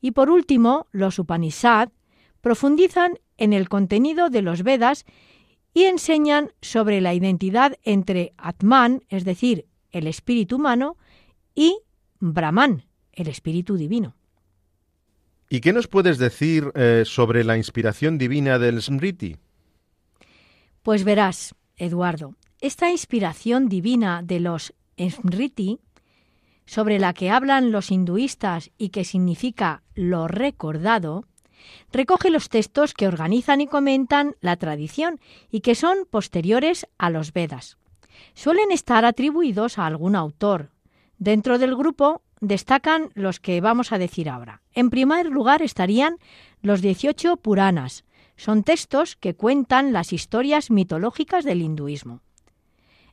Y 0.00 0.12
por 0.12 0.30
último, 0.30 0.86
los 0.90 1.18
Upanishad 1.18 1.90
profundizan 2.40 3.18
en 3.36 3.52
el 3.52 3.68
contenido 3.68 4.30
de 4.30 4.40
los 4.40 4.62
Vedas 4.62 5.04
y 5.74 5.84
enseñan 5.84 6.52
sobre 6.62 7.00
la 7.00 7.12
identidad 7.12 7.76
entre 7.82 8.32
Atman, 8.38 9.02
es 9.08 9.24
decir, 9.24 9.66
el 9.90 10.06
espíritu 10.06 10.56
humano, 10.56 10.96
y 11.54 11.78
Brahman, 12.20 12.84
el 13.12 13.28
espíritu 13.28 13.76
divino. 13.76 14.14
¿Y 15.50 15.60
qué 15.60 15.72
nos 15.72 15.88
puedes 15.88 16.18
decir 16.18 16.70
eh, 16.74 17.02
sobre 17.04 17.44
la 17.44 17.56
inspiración 17.56 18.18
divina 18.18 18.58
del 18.58 18.80
Smriti? 18.80 19.36
Pues 20.82 21.04
verás, 21.04 21.54
Eduardo, 21.76 22.34
esta 22.60 22.90
inspiración 22.90 23.68
divina 23.68 24.22
de 24.22 24.40
los 24.40 24.74
Smriti, 24.98 25.80
sobre 26.66 26.98
la 26.98 27.12
que 27.12 27.30
hablan 27.30 27.72
los 27.72 27.90
hinduistas 27.90 28.70
y 28.78 28.88
que 28.88 29.04
significa 29.04 29.82
lo 29.94 30.28
recordado, 30.28 31.26
recoge 31.92 32.30
los 32.30 32.48
textos 32.48 32.94
que 32.94 33.08
organizan 33.08 33.60
y 33.60 33.66
comentan 33.66 34.36
la 34.40 34.56
tradición 34.56 35.20
y 35.50 35.60
que 35.60 35.74
son 35.74 36.06
posteriores 36.10 36.86
a 36.98 37.10
los 37.10 37.32
Vedas. 37.32 37.76
Suelen 38.34 38.70
estar 38.70 39.04
atribuidos 39.04 39.78
a 39.78 39.86
algún 39.86 40.16
autor. 40.16 40.70
Dentro 41.18 41.58
del 41.58 41.76
grupo 41.76 42.22
destacan 42.40 43.10
los 43.14 43.40
que 43.40 43.60
vamos 43.60 43.92
a 43.92 43.98
decir 43.98 44.28
ahora. 44.28 44.62
En 44.72 44.90
primer 44.90 45.26
lugar 45.26 45.62
estarían 45.62 46.16
los 46.62 46.80
18 46.80 47.36
Puranas. 47.36 48.04
Son 48.36 48.64
textos 48.64 49.16
que 49.16 49.34
cuentan 49.34 49.92
las 49.92 50.12
historias 50.12 50.70
mitológicas 50.70 51.44
del 51.44 51.62
hinduismo. 51.62 52.20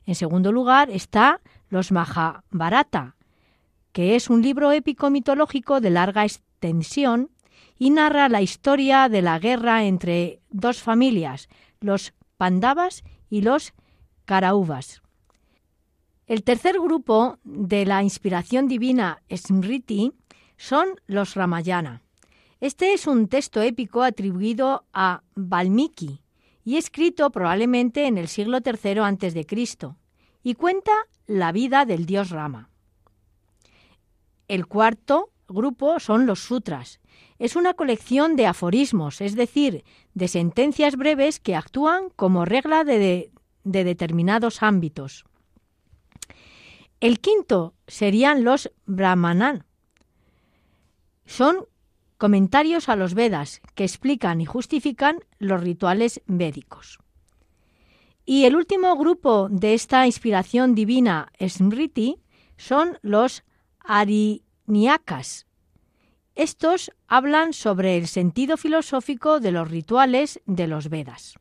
En 0.04 0.14
segundo 0.14 0.50
lugar 0.50 0.90
está 0.90 1.40
los 1.68 1.92
Mahabharata, 1.92 3.16
que 3.92 4.16
es 4.16 4.30
un 4.30 4.42
libro 4.42 4.72
épico 4.72 5.10
mitológico 5.10 5.80
de 5.80 5.90
larga 5.90 6.24
extensión 6.24 7.30
y 7.82 7.90
narra 7.90 8.28
la 8.28 8.42
historia 8.42 9.08
de 9.08 9.22
la 9.22 9.40
guerra 9.40 9.82
entre 9.82 10.40
dos 10.50 10.80
familias, 10.80 11.48
los 11.80 12.14
Pandavas 12.36 13.02
y 13.28 13.40
los 13.40 13.72
Karauvas. 14.24 15.02
El 16.28 16.44
tercer 16.44 16.78
grupo 16.78 17.40
de 17.42 17.84
la 17.84 18.04
inspiración 18.04 18.68
divina 18.68 19.20
Smriti 19.36 20.12
son 20.56 20.90
los 21.08 21.34
Ramayana. 21.34 22.02
Este 22.60 22.92
es 22.92 23.08
un 23.08 23.26
texto 23.26 23.60
épico 23.60 24.04
atribuido 24.04 24.84
a 24.92 25.24
Valmiki 25.34 26.22
y 26.64 26.76
escrito 26.76 27.30
probablemente 27.30 28.06
en 28.06 28.16
el 28.16 28.28
siglo 28.28 28.58
III 28.64 29.00
a.C. 29.00 29.44
y 30.44 30.54
cuenta 30.54 30.92
la 31.26 31.50
vida 31.50 31.84
del 31.84 32.06
dios 32.06 32.30
Rama. 32.30 32.70
El 34.46 34.68
cuarto 34.68 35.30
grupo 35.48 35.98
son 35.98 36.26
los 36.26 36.38
sutras, 36.38 37.00
es 37.42 37.56
una 37.56 37.74
colección 37.74 38.36
de 38.36 38.46
aforismos, 38.46 39.20
es 39.20 39.34
decir, 39.34 39.82
de 40.14 40.28
sentencias 40.28 40.94
breves 40.94 41.40
que 41.40 41.56
actúan 41.56 42.10
como 42.14 42.44
regla 42.44 42.84
de, 42.84 43.32
determinados 43.64 44.62
ámbitos. 44.62 45.24
El 47.00 47.18
quinto 47.18 47.74
serían 47.88 48.44
los 48.44 48.70
brahmanan. 48.86 49.64
Son 51.26 51.66
comentarios 52.16 52.88
a 52.88 52.94
los 52.94 53.14
Vedas 53.14 53.60
que 53.74 53.82
explican 53.82 54.40
y 54.40 54.46
justifican 54.46 55.18
los 55.40 55.60
rituales 55.60 56.22
védicos. 56.26 57.00
Y 58.24 58.44
el 58.44 58.54
último 58.54 58.96
grupo 58.96 59.48
de 59.50 59.74
esta 59.74 60.06
inspiración 60.06 60.76
divina 60.76 61.32
Smriti 61.44 62.20
son 62.56 63.00
los 63.02 63.42
Ariniakas, 63.80 65.48
estos 66.34 66.92
hablan 67.08 67.52
sobre 67.52 67.96
el 67.96 68.06
sentido 68.06 68.56
filosófico 68.56 69.40
de 69.40 69.52
los 69.52 69.70
rituales 69.70 70.40
de 70.46 70.66
los 70.66 70.88
Vedas. 70.88 71.34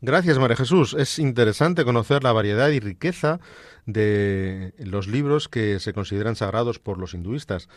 Gracias, 0.00 0.38
María 0.38 0.56
Jesús. 0.56 0.94
Es 0.94 1.18
interesante 1.18 1.84
conocer 1.84 2.22
la 2.22 2.32
variedad 2.32 2.68
y 2.68 2.78
riqueza 2.78 3.40
de 3.84 4.72
los 4.78 5.08
libros 5.08 5.48
que 5.48 5.80
se 5.80 5.92
consideran 5.92 6.36
sagrados 6.36 6.78
por 6.78 6.98
los 6.98 7.14
hinduistas. 7.14 7.68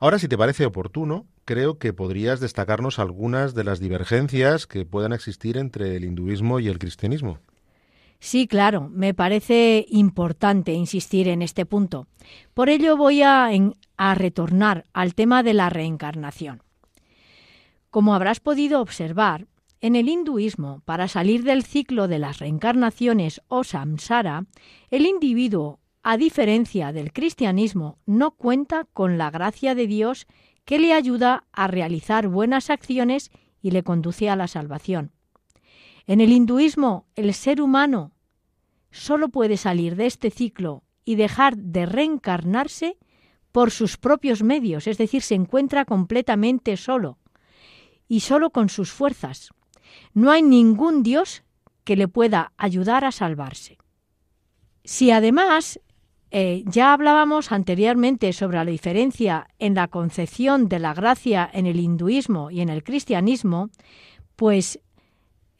Ahora, 0.00 0.18
si 0.18 0.28
te 0.28 0.38
parece 0.38 0.64
oportuno, 0.64 1.26
creo 1.44 1.78
que 1.78 1.92
podrías 1.92 2.40
destacarnos 2.40 2.98
algunas 2.98 3.54
de 3.54 3.64
las 3.64 3.80
divergencias 3.80 4.66
que 4.66 4.86
puedan 4.86 5.12
existir 5.12 5.58
entre 5.58 5.96
el 5.96 6.04
hinduismo 6.04 6.60
y 6.60 6.68
el 6.68 6.78
cristianismo. 6.78 7.40
Sí, 8.20 8.48
claro, 8.48 8.88
me 8.88 9.14
parece 9.14 9.86
importante 9.88 10.72
insistir 10.72 11.28
en 11.28 11.40
este 11.40 11.66
punto. 11.66 12.08
Por 12.52 12.68
ello 12.68 12.96
voy 12.96 13.22
a, 13.22 13.50
a 13.96 14.14
retornar 14.14 14.84
al 14.92 15.14
tema 15.14 15.42
de 15.42 15.54
la 15.54 15.70
reencarnación. 15.70 16.62
Como 17.90 18.14
habrás 18.14 18.40
podido 18.40 18.80
observar, 18.80 19.46
en 19.80 19.94
el 19.94 20.08
hinduismo, 20.08 20.82
para 20.84 21.06
salir 21.06 21.44
del 21.44 21.62
ciclo 21.62 22.08
de 22.08 22.18
las 22.18 22.40
reencarnaciones 22.40 23.40
o 23.46 23.62
samsara, 23.62 24.46
el 24.90 25.06
individuo, 25.06 25.78
a 26.02 26.16
diferencia 26.16 26.92
del 26.92 27.12
cristianismo, 27.12 27.98
no 28.04 28.32
cuenta 28.32 28.86
con 28.92 29.18
la 29.18 29.30
gracia 29.30 29.76
de 29.76 29.86
Dios 29.86 30.26
que 30.64 30.78
le 30.78 30.92
ayuda 30.92 31.44
a 31.52 31.68
realizar 31.68 32.26
buenas 32.28 32.70
acciones 32.70 33.30
y 33.62 33.70
le 33.70 33.84
conduce 33.84 34.28
a 34.28 34.36
la 34.36 34.48
salvación. 34.48 35.12
En 36.08 36.22
el 36.22 36.32
hinduismo, 36.32 37.04
el 37.16 37.34
ser 37.34 37.60
humano 37.60 38.12
solo 38.90 39.28
puede 39.28 39.58
salir 39.58 39.94
de 39.94 40.06
este 40.06 40.30
ciclo 40.30 40.82
y 41.04 41.16
dejar 41.16 41.58
de 41.58 41.84
reencarnarse 41.84 42.96
por 43.52 43.70
sus 43.70 43.98
propios 43.98 44.42
medios, 44.42 44.86
es 44.86 44.96
decir, 44.96 45.20
se 45.20 45.34
encuentra 45.34 45.84
completamente 45.84 46.78
solo 46.78 47.18
y 48.08 48.20
solo 48.20 48.48
con 48.48 48.70
sus 48.70 48.90
fuerzas. 48.90 49.50
No 50.14 50.30
hay 50.30 50.42
ningún 50.42 51.02
Dios 51.02 51.44
que 51.84 51.94
le 51.94 52.08
pueda 52.08 52.52
ayudar 52.56 53.04
a 53.04 53.12
salvarse. 53.12 53.76
Si 54.84 55.10
además 55.10 55.78
eh, 56.30 56.64
ya 56.64 56.94
hablábamos 56.94 57.52
anteriormente 57.52 58.32
sobre 58.32 58.56
la 58.56 58.64
diferencia 58.64 59.46
en 59.58 59.74
la 59.74 59.88
concepción 59.88 60.70
de 60.70 60.78
la 60.78 60.94
gracia 60.94 61.50
en 61.52 61.66
el 61.66 61.78
hinduismo 61.78 62.50
y 62.50 62.62
en 62.62 62.70
el 62.70 62.82
cristianismo, 62.82 63.68
pues, 64.36 64.80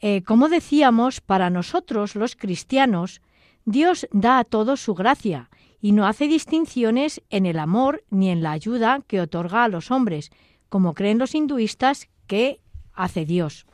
eh, 0.01 0.23
como 0.23 0.47
decíamos, 0.47 1.19
para 1.19 1.49
nosotros 1.49 2.15
los 2.15 2.35
cristianos, 2.35 3.21
Dios 3.65 4.07
da 4.11 4.39
a 4.39 4.43
todos 4.45 4.79
su 4.79 4.95
gracia 4.95 5.49
y 5.81 5.91
no 5.91 6.07
hace 6.07 6.27
distinciones 6.27 7.21
en 7.29 7.45
el 7.45 7.59
amor 7.59 8.03
ni 8.09 8.29
en 8.29 8.41
la 8.41 8.51
ayuda 8.51 9.01
que 9.07 9.21
otorga 9.21 9.63
a 9.63 9.67
los 9.67 9.91
hombres, 9.91 10.31
como 10.69 10.93
creen 10.93 11.17
los 11.17 11.35
hinduistas 11.35 12.09
que 12.27 12.61
hace 12.93 13.25
Dios. 13.25 13.65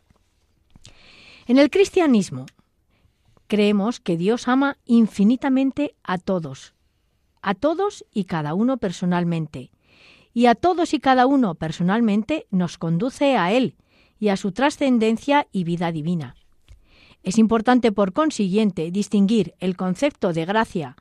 En 1.47 1.59
el 1.59 1.69
cristianismo 1.69 2.47
creemos 3.47 3.99
que 3.99 4.17
Dios 4.17 4.47
ama 4.47 4.77
infinitamente 4.85 5.95
a 6.03 6.17
todos, 6.17 6.73
a 7.43 7.53
todos 7.53 8.03
y 8.11 8.25
cada 8.25 8.55
uno 8.55 8.77
personalmente, 8.77 9.71
y 10.33 10.47
a 10.47 10.55
todos 10.55 10.93
y 10.95 10.99
cada 10.99 11.27
uno 11.27 11.53
personalmente 11.53 12.47
nos 12.49 12.79
conduce 12.79 13.38
a 13.38 13.51
Él 13.51 13.75
y 14.25 14.29
a 14.29 14.38
su 14.38 14.53
trascendencia 14.53 15.45
y 15.51 15.65
vida 15.65 15.91
divina. 15.91 16.35
Es 17.21 17.38
importante, 17.38 17.91
por 17.91 18.11
consiguiente, 18.11 18.89
distinguir 18.89 19.53
el 19.59 19.77
concepto 19.77 20.33
de 20.33 20.45
gracia 20.45 20.95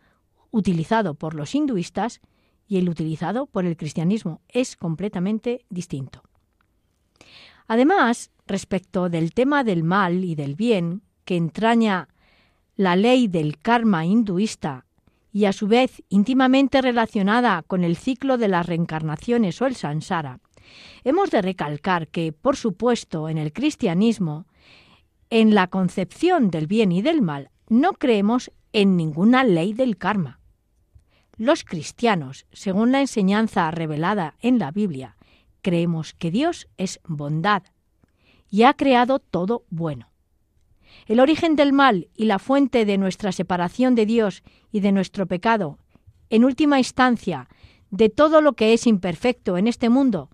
utilizado 0.50 1.14
por 1.14 1.34
los 1.34 1.54
hinduistas 1.54 2.20
y 2.68 2.76
el 2.76 2.90
utilizado 2.90 3.46
por 3.46 3.64
el 3.64 3.78
cristianismo. 3.78 4.42
Es 4.50 4.76
completamente 4.76 5.64
distinto. 5.70 6.22
Además, 7.66 8.30
respecto 8.46 9.08
del 9.08 9.32
tema 9.32 9.64
del 9.64 9.84
mal 9.84 10.22
y 10.22 10.34
del 10.34 10.54
bien 10.54 11.00
que 11.24 11.38
entraña 11.38 12.10
la 12.76 12.94
ley 12.94 13.26
del 13.26 13.56
karma 13.56 14.04
hinduista 14.04 14.84
y 15.32 15.46
a 15.46 15.54
su 15.54 15.66
vez 15.66 16.02
íntimamente 16.10 16.82
relacionada 16.82 17.62
con 17.62 17.84
el 17.84 17.96
ciclo 17.96 18.37
de 18.37 18.48
las 18.48 18.66
reencarnaciones 18.66 19.62
o 19.62 19.66
el 19.66 19.76
sansara, 19.76 20.40
hemos 21.05 21.31
de 21.31 21.42
recalcar 21.42 22.09
que, 22.09 22.33
por 22.33 22.57
supuesto, 22.57 23.29
en 23.29 23.38
el 23.38 23.53
cristianismo, 23.53 24.46
en 25.31 25.55
la 25.55 25.66
concepción 25.66 26.50
del 26.50 26.66
bien 26.66 26.92
y 26.92 27.03
del 27.03 27.22
mal, 27.22 27.50
no 27.68 27.92
creemos 27.92 28.50
en 28.72 28.96
ninguna 28.96 29.44
ley 29.44 29.72
del 29.72 29.96
karma. 29.96 30.40
Los 31.37 31.64
cristianos, 31.64 32.46
según 32.53 32.92
la 32.92 33.00
enseñanza 33.00 33.70
revelada 33.70 34.37
en 34.40 34.59
la 34.59 34.70
Biblia, 34.70 35.16
creemos 35.62 36.14
que 36.14 36.31
Dios 36.31 36.68
es 36.77 37.00
bondad 37.07 37.64
y 38.50 38.62
ha 38.62 38.74
creado 38.74 39.18
todo 39.18 39.64
bueno. 39.70 40.11
El 41.07 41.18
origen 41.18 41.57
del 41.57 41.72
mal 41.72 42.09
y 42.14 42.27
la 42.27 42.38
fuente 42.38 42.85
de 42.85 42.98
nuestra 42.98 43.33
separación 43.33 43.94
de 43.94 44.07
Dios 44.07 44.42
y 44.70 44.81
de 44.81 44.92
nuestro 44.92 45.27
pecado, 45.27 45.79
en 46.31 46.44
última 46.44 46.79
instancia, 46.79 47.48
de 47.90 48.09
todo 48.09 48.40
lo 48.40 48.55
que 48.55 48.72
es 48.72 48.87
imperfecto 48.87 49.57
en 49.57 49.66
este 49.66 49.88
mundo, 49.88 50.31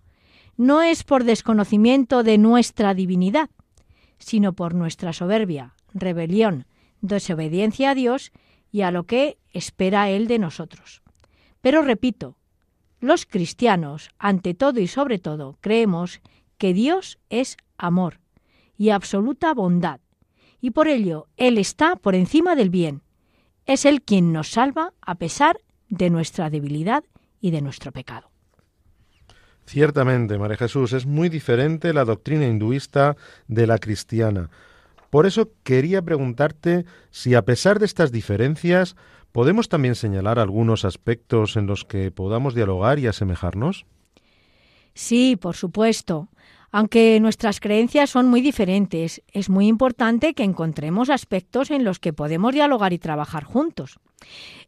no 0.60 0.82
es 0.82 1.04
por 1.04 1.24
desconocimiento 1.24 2.22
de 2.22 2.36
nuestra 2.36 2.92
divinidad, 2.92 3.48
sino 4.18 4.52
por 4.52 4.74
nuestra 4.74 5.14
soberbia, 5.14 5.74
rebelión, 5.94 6.66
desobediencia 7.00 7.92
a 7.92 7.94
Dios 7.94 8.30
y 8.70 8.82
a 8.82 8.90
lo 8.90 9.04
que 9.04 9.38
espera 9.52 10.10
Él 10.10 10.28
de 10.28 10.38
nosotros. 10.38 11.00
Pero 11.62 11.80
repito, 11.80 12.36
los 13.00 13.24
cristianos, 13.24 14.10
ante 14.18 14.52
todo 14.52 14.80
y 14.80 14.86
sobre 14.86 15.18
todo, 15.18 15.56
creemos 15.62 16.20
que 16.58 16.74
Dios 16.74 17.18
es 17.30 17.56
amor 17.78 18.20
y 18.76 18.90
absoluta 18.90 19.54
bondad, 19.54 20.00
y 20.60 20.72
por 20.72 20.88
ello 20.88 21.26
Él 21.38 21.56
está 21.56 21.96
por 21.96 22.14
encima 22.14 22.54
del 22.54 22.68
bien. 22.68 23.00
Es 23.64 23.86
Él 23.86 24.02
quien 24.02 24.30
nos 24.30 24.50
salva 24.50 24.92
a 25.00 25.14
pesar 25.14 25.58
de 25.88 26.10
nuestra 26.10 26.50
debilidad 26.50 27.02
y 27.40 27.50
de 27.50 27.62
nuestro 27.62 27.92
pecado. 27.92 28.29
Ciertamente, 29.70 30.36
María 30.36 30.56
Jesús, 30.56 30.92
es 30.92 31.06
muy 31.06 31.28
diferente 31.28 31.92
la 31.92 32.04
doctrina 32.04 32.44
hinduista 32.44 33.16
de 33.46 33.68
la 33.68 33.78
cristiana. 33.78 34.50
Por 35.10 35.26
eso 35.26 35.52
quería 35.62 36.02
preguntarte 36.02 36.84
si 37.10 37.36
a 37.36 37.42
pesar 37.42 37.78
de 37.78 37.86
estas 37.86 38.10
diferencias 38.10 38.96
¿Podemos 39.32 39.68
también 39.68 39.94
señalar 39.94 40.40
algunos 40.40 40.84
aspectos 40.84 41.56
en 41.56 41.66
los 41.66 41.84
que 41.84 42.10
podamos 42.10 42.52
dialogar 42.52 42.98
y 42.98 43.06
asemejarnos? 43.06 43.86
Sí, 44.92 45.36
por 45.40 45.54
supuesto. 45.54 46.26
Aunque 46.72 47.20
nuestras 47.20 47.60
creencias 47.60 48.10
son 48.10 48.26
muy 48.26 48.40
diferentes, 48.40 49.22
es 49.32 49.48
muy 49.48 49.68
importante 49.68 50.34
que 50.34 50.42
encontremos 50.42 51.10
aspectos 51.10 51.70
en 51.70 51.84
los 51.84 52.00
que 52.00 52.12
podemos 52.12 52.52
dialogar 52.52 52.92
y 52.92 52.98
trabajar 52.98 53.44
juntos. 53.44 54.00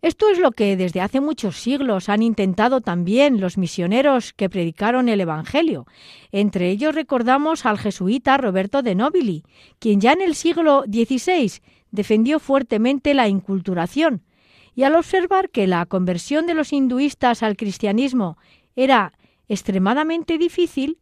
Esto 0.03 0.29
es 0.29 0.39
lo 0.39 0.51
que 0.51 0.77
desde 0.77 1.01
hace 1.01 1.21
muchos 1.21 1.57
siglos 1.57 2.09
han 2.09 2.23
intentado 2.23 2.81
también 2.81 3.41
los 3.41 3.57
misioneros 3.57 4.33
que 4.33 4.51
predicaron 4.51 5.09
el 5.09 5.21
Evangelio. 5.21 5.87
Entre 6.33 6.71
ellos 6.71 6.95
recordamos 6.95 7.67
al 7.67 7.79
jesuita 7.79 8.37
Roberto 8.37 8.83
de 8.83 8.95
Nobili, 8.95 9.45
quien 9.79 10.01
ya 10.01 10.13
en 10.13 10.23
el 10.23 10.35
siglo 10.35 10.85
XVI 10.91 11.61
defendió 11.93 12.41
fuertemente 12.41 13.15
la 13.15 13.29
inculturación, 13.29 14.23
y 14.75 14.83
al 14.85 14.97
observar 14.97 15.51
que 15.51 15.67
la 15.67 15.87
conversión 15.87 16.47
de 16.47 16.55
los 16.55 16.73
hinduistas 16.73 17.43
al 17.43 17.57
cristianismo 17.57 18.39
era 18.75 19.13
extremadamente 19.49 20.39
difícil, 20.39 20.99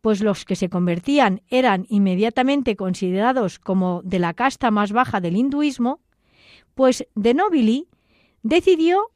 pues 0.00 0.20
los 0.20 0.44
que 0.44 0.56
se 0.56 0.68
convertían 0.68 1.42
eran 1.48 1.86
inmediatamente 1.88 2.74
considerados 2.74 3.60
como 3.60 4.02
de 4.02 4.18
la 4.18 4.34
casta 4.34 4.72
más 4.72 4.92
baja 4.92 5.20
del 5.20 5.36
hinduismo, 5.36 6.00
pues 6.74 7.06
de 7.14 7.34
Nobili 7.34 7.88
decidió, 8.42 9.10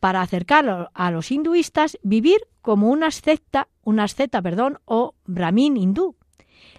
para 0.00 0.20
acercar 0.20 0.90
a 0.92 1.10
los 1.10 1.30
hinduistas, 1.30 1.98
vivir 2.02 2.40
como 2.60 2.90
una 2.90 3.08
asceta, 3.08 3.68
una 3.82 4.04
asceta, 4.04 4.42
perdón, 4.42 4.80
o 4.84 5.14
brahmin 5.26 5.76
hindú, 5.76 6.16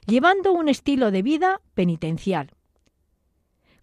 llevando 0.05 0.51
un 0.51 0.67
estilo 0.67 1.11
de 1.11 1.21
vida 1.21 1.61
penitencial. 1.73 2.51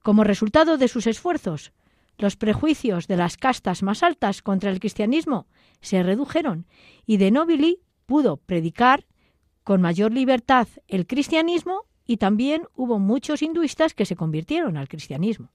Como 0.02 0.24
resultado 0.24 0.76
de 0.76 0.88
sus 0.88 1.06
esfuerzos, 1.06 1.72
los 2.18 2.36
prejuicios 2.36 3.06
de 3.06 3.16
las 3.16 3.36
castas 3.36 3.82
más 3.82 4.02
altas 4.02 4.42
contra 4.42 4.70
el 4.70 4.80
cristianismo 4.80 5.46
se 5.80 6.02
redujeron 6.02 6.66
y 7.06 7.16
de 7.16 7.30
Nobili 7.30 7.80
pudo 8.04 8.36
predicar 8.36 9.06
con 9.64 9.80
mayor 9.80 10.12
libertad 10.12 10.68
el 10.86 11.06
cristianismo 11.06 11.86
y 12.06 12.16
también 12.16 12.64
hubo 12.74 12.98
muchos 12.98 13.40
hinduistas 13.40 13.94
que 13.94 14.04
se 14.04 14.16
convirtieron 14.16 14.76
al 14.76 14.88
cristianismo. 14.88 15.52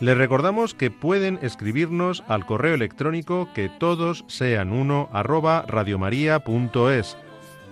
Les 0.00 0.16
recordamos 0.16 0.74
que 0.74 0.90
pueden 0.90 1.38
escribirnos 1.42 2.24
al 2.26 2.46
correo 2.46 2.74
electrónico 2.74 3.50
que 3.52 3.68
todos 3.68 4.24
sean 4.28 4.72
uno 4.72 5.10
arroba 5.12 5.66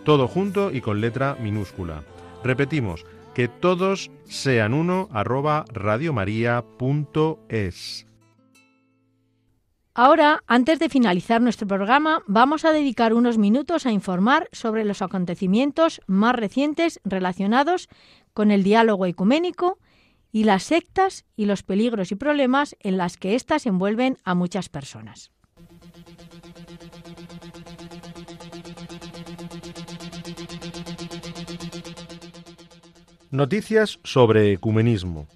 todo 0.05 0.29
junto 0.29 0.71
y 0.71 0.83
con 0.83 1.01
letra 1.01 1.39
minúscula. 1.41 2.03
Repetimos, 2.45 3.07
que 3.35 3.49
todos 3.49 4.11
sean 4.27 4.75
uno 4.75 5.09
arroba. 5.11 5.65
Ahora, 9.95 10.45
antes 10.47 10.79
de 10.79 10.89
finalizar 10.91 11.41
nuestro 11.41 11.67
programa, 11.67 12.23
vamos 12.27 12.67
a 12.67 12.73
dedicar 12.73 13.15
unos 13.15 13.39
minutos 13.39 13.87
a 13.87 13.93
informar 13.93 14.51
sobre 14.53 14.85
los 14.85 15.01
acontecimientos 15.01 16.03
más 16.07 16.35
recientes 16.35 17.01
relacionados 17.05 17.89
con 18.35 18.51
el 18.51 18.65
diálogo 18.65 19.07
ecuménico 19.07 19.79
y 20.33 20.45
las 20.45 20.63
sectas 20.63 21.25
y 21.37 21.47
los 21.47 21.63
peligros 21.63 22.13
y 22.13 22.17
problemas 22.17 22.77
en 22.81 22.97
las 22.97 23.17
que 23.17 23.35
éstas 23.35 23.67
envuelven 23.67 24.19
a 24.25 24.35
muchas 24.35 24.69
personas. 24.69 25.31
Noticias 33.31 33.99
sobre 34.05 34.53
ecumenismo. 34.53 35.27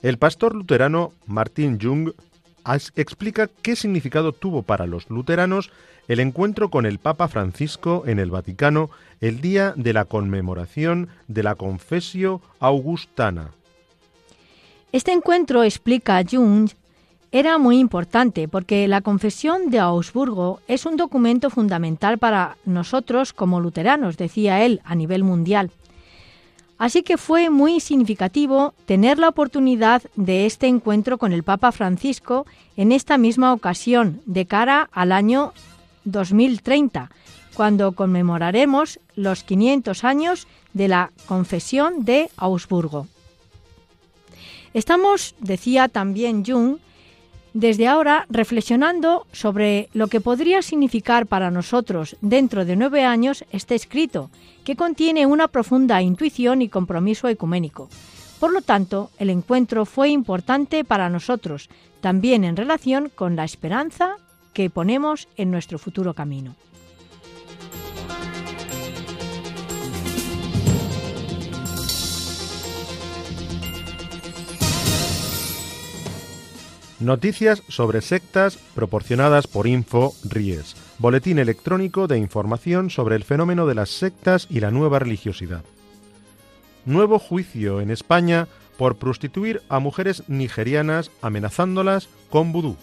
El 0.00 0.18
pastor 0.18 0.54
luterano 0.54 1.12
Martin 1.26 1.78
Jung 1.80 2.12
explica 2.94 3.48
qué 3.62 3.76
significado 3.76 4.32
tuvo 4.32 4.62
para 4.62 4.86
los 4.86 5.10
luteranos 5.10 5.70
el 6.08 6.20
encuentro 6.20 6.70
con 6.70 6.86
el 6.86 6.98
Papa 6.98 7.28
Francisco 7.28 8.04
en 8.06 8.18
el 8.18 8.30
Vaticano 8.30 8.90
el 9.20 9.40
día 9.40 9.72
de 9.76 9.92
la 9.92 10.04
conmemoración 10.04 11.08
de 11.28 11.42
la 11.42 11.54
Confesio 11.54 12.40
Augustana. 12.60 13.50
Este 14.92 15.12
encuentro, 15.12 15.62
explica 15.62 16.22
Jung, 16.28 16.70
era 17.32 17.58
muy 17.58 17.78
importante 17.78 18.46
porque 18.48 18.86
la 18.88 19.00
Confesión 19.00 19.68
de 19.68 19.80
Augsburgo 19.80 20.60
es 20.68 20.86
un 20.86 20.96
documento 20.96 21.50
fundamental 21.50 22.18
para 22.18 22.56
nosotros 22.64 23.32
como 23.32 23.60
luteranos, 23.60 24.16
decía 24.16 24.64
él, 24.64 24.80
a 24.84 24.94
nivel 24.94 25.24
mundial. 25.24 25.70
Así 26.78 27.02
que 27.02 27.16
fue 27.16 27.50
muy 27.50 27.80
significativo 27.80 28.74
tener 28.84 29.18
la 29.18 29.28
oportunidad 29.28 30.02
de 30.14 30.46
este 30.46 30.66
encuentro 30.66 31.18
con 31.18 31.32
el 31.32 31.42
Papa 31.42 31.72
Francisco 31.72 32.46
en 32.76 32.92
esta 32.92 33.18
misma 33.18 33.52
ocasión, 33.54 34.20
de 34.26 34.46
cara 34.46 34.88
al 34.92 35.12
año 35.12 35.52
2030, 36.06 37.10
cuando 37.54 37.92
conmemoraremos 37.92 38.98
los 39.14 39.44
500 39.44 40.04
años 40.04 40.46
de 40.72 40.88
la 40.88 41.10
Confesión 41.26 42.04
de 42.04 42.30
Augsburgo. 42.36 43.06
Estamos, 44.74 45.34
decía 45.40 45.88
también 45.88 46.44
Jung, 46.44 46.78
desde 47.54 47.88
ahora 47.88 48.26
reflexionando 48.28 49.26
sobre 49.32 49.88
lo 49.94 50.08
que 50.08 50.20
podría 50.20 50.60
significar 50.60 51.26
para 51.26 51.50
nosotros 51.50 52.16
dentro 52.20 52.66
de 52.66 52.76
nueve 52.76 53.04
años 53.04 53.44
este 53.50 53.74
escrito, 53.74 54.28
que 54.64 54.76
contiene 54.76 55.24
una 55.24 55.48
profunda 55.48 56.02
intuición 56.02 56.60
y 56.60 56.68
compromiso 56.68 57.28
ecuménico. 57.28 57.88
Por 58.38 58.52
lo 58.52 58.60
tanto, 58.60 59.10
el 59.18 59.30
encuentro 59.30 59.86
fue 59.86 60.10
importante 60.10 60.84
para 60.84 61.08
nosotros, 61.08 61.70
también 62.02 62.44
en 62.44 62.56
relación 62.56 63.10
con 63.14 63.34
la 63.36 63.44
esperanza 63.44 64.18
que 64.56 64.70
ponemos 64.70 65.28
en 65.36 65.50
nuestro 65.50 65.78
futuro 65.78 66.14
camino. 66.14 66.56
Noticias 77.00 77.62
sobre 77.68 78.00
sectas 78.00 78.56
proporcionadas 78.74 79.46
por 79.46 79.66
Info 79.66 80.14
Ries, 80.24 80.74
boletín 80.98 81.38
electrónico 81.38 82.06
de 82.06 82.16
información 82.16 82.88
sobre 82.88 83.16
el 83.16 83.24
fenómeno 83.24 83.66
de 83.66 83.74
las 83.74 83.90
sectas 83.90 84.46
y 84.48 84.60
la 84.60 84.70
nueva 84.70 84.98
religiosidad. 84.98 85.64
Nuevo 86.86 87.18
juicio 87.18 87.82
en 87.82 87.90
España 87.90 88.48
por 88.78 88.96
prostituir 88.96 89.60
a 89.68 89.80
mujeres 89.80 90.22
nigerianas 90.28 91.10
amenazándolas 91.20 92.08
con 92.30 92.52
vudú. 92.52 92.78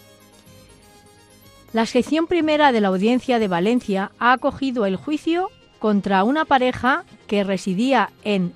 La 1.73 1.87
sección 1.87 2.27
primera 2.27 2.71
de 2.71 2.81
la 2.81 2.89
Audiencia 2.89 3.39
de 3.39 3.47
Valencia 3.47 4.11
ha 4.19 4.31
acogido 4.31 4.85
el 4.85 4.95
juicio 4.95 5.49
contra 5.79 6.23
una 6.23 6.45
pareja 6.45 7.03
que 7.25 7.43
residía 7.43 8.11
en 8.23 8.53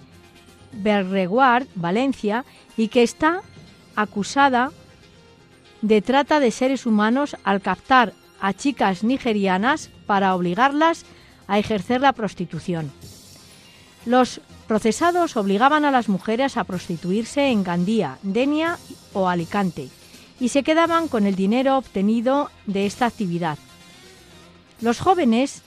Berreguard, 0.72 1.66
Valencia, 1.74 2.46
y 2.78 2.90
que 2.90 3.02
está 3.02 3.42
acusada 3.96 4.72
de 5.82 6.04
trata 6.04 6.40
de 6.40 6.52
seres 6.52 6.86
humanos 6.86 7.36
al 7.44 7.60
captar 7.60 8.14
a 8.40 8.54
chicas 8.54 9.04
nigerianas 9.04 9.90
para 10.06 10.36
obligarlas 10.36 11.04
a 11.48 11.58
ejercer 11.58 12.02
la 12.02 12.14
prostitución. 12.14 12.92
Los 14.06 14.42
procesados 14.68 15.38
obligaban 15.38 15.86
a 15.86 15.92
las 15.92 16.08
mujeres 16.08 16.56
a 16.56 16.66
prostituirse 16.66 17.50
en 17.50 17.64
Gandía, 17.64 18.20
Denia 18.22 18.78
o 19.14 19.28
Alicante 19.28 19.90
y 20.40 20.50
se 20.50 20.64
quedaban 20.64 21.08
con 21.08 21.26
el 21.26 21.36
dinero 21.36 21.78
obtenido 21.78 22.50
de 22.66 22.86
esta 22.86 23.06
actividad. 23.06 23.58
Los 24.82 25.00
jóvenes, 25.00 25.64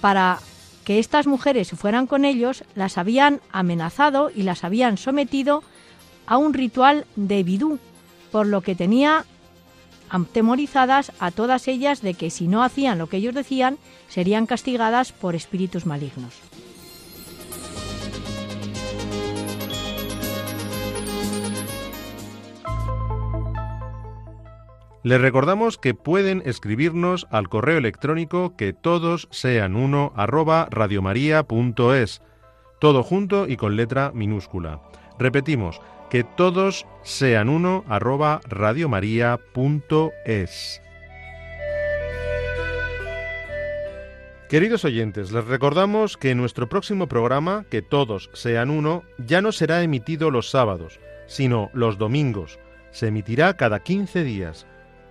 para 0.00 0.38
que 0.84 0.98
estas 0.98 1.26
mujeres 1.26 1.70
fueran 1.70 2.06
con 2.06 2.24
ellos, 2.24 2.64
las 2.74 2.98
habían 2.98 3.40
amenazado 3.50 4.30
y 4.34 4.42
las 4.42 4.64
habían 4.64 4.98
sometido 4.98 5.62
a 6.26 6.36
un 6.36 6.54
ritual 6.54 7.06
de 7.16 7.42
bidú, 7.42 7.78
por 8.30 8.46
lo 8.46 8.60
que 8.60 8.74
tenía 8.74 9.24
atemorizadas 10.10 11.12
a 11.18 11.30
todas 11.30 11.66
ellas 11.66 12.02
de 12.02 12.14
que 12.14 12.30
si 12.30 12.46
no 12.46 12.62
hacían 12.62 12.98
lo 12.98 13.08
que 13.08 13.16
ellos 13.16 13.34
decían, 13.34 13.78
serían 14.08 14.46
castigadas 14.46 15.12
por 15.12 15.34
espíritus 15.34 15.86
malignos. 15.86 16.34
Les 25.06 25.20
recordamos 25.20 25.78
que 25.78 25.94
pueden 25.94 26.42
escribirnos 26.46 27.28
al 27.30 27.48
correo 27.48 27.78
electrónico 27.78 28.56
que 28.56 28.72
todos 28.72 29.28
sean 29.30 29.76
uno 29.76 30.12
arroba 30.16 30.66
radiomaria.es, 30.68 32.22
todo 32.80 33.04
junto 33.04 33.46
y 33.46 33.56
con 33.56 33.76
letra 33.76 34.10
minúscula. 34.12 34.82
Repetimos, 35.16 35.80
que 36.10 36.24
todos 36.24 36.88
sean 37.04 37.48
uno 37.48 37.84
arroba 37.86 38.40
radiomaria.es. 38.48 40.82
Queridos 44.48 44.84
oyentes, 44.84 45.30
les 45.30 45.44
recordamos 45.44 46.16
que 46.16 46.34
nuestro 46.34 46.68
próximo 46.68 47.06
programa, 47.06 47.64
Que 47.70 47.80
todos 47.80 48.28
sean 48.32 48.70
uno, 48.70 49.04
ya 49.18 49.40
no 49.40 49.52
será 49.52 49.84
emitido 49.84 50.32
los 50.32 50.50
sábados, 50.50 50.98
sino 51.28 51.70
los 51.74 51.96
domingos. 51.96 52.58
Se 52.90 53.06
emitirá 53.06 53.56
cada 53.56 53.84
15 53.84 54.24
días, 54.24 54.66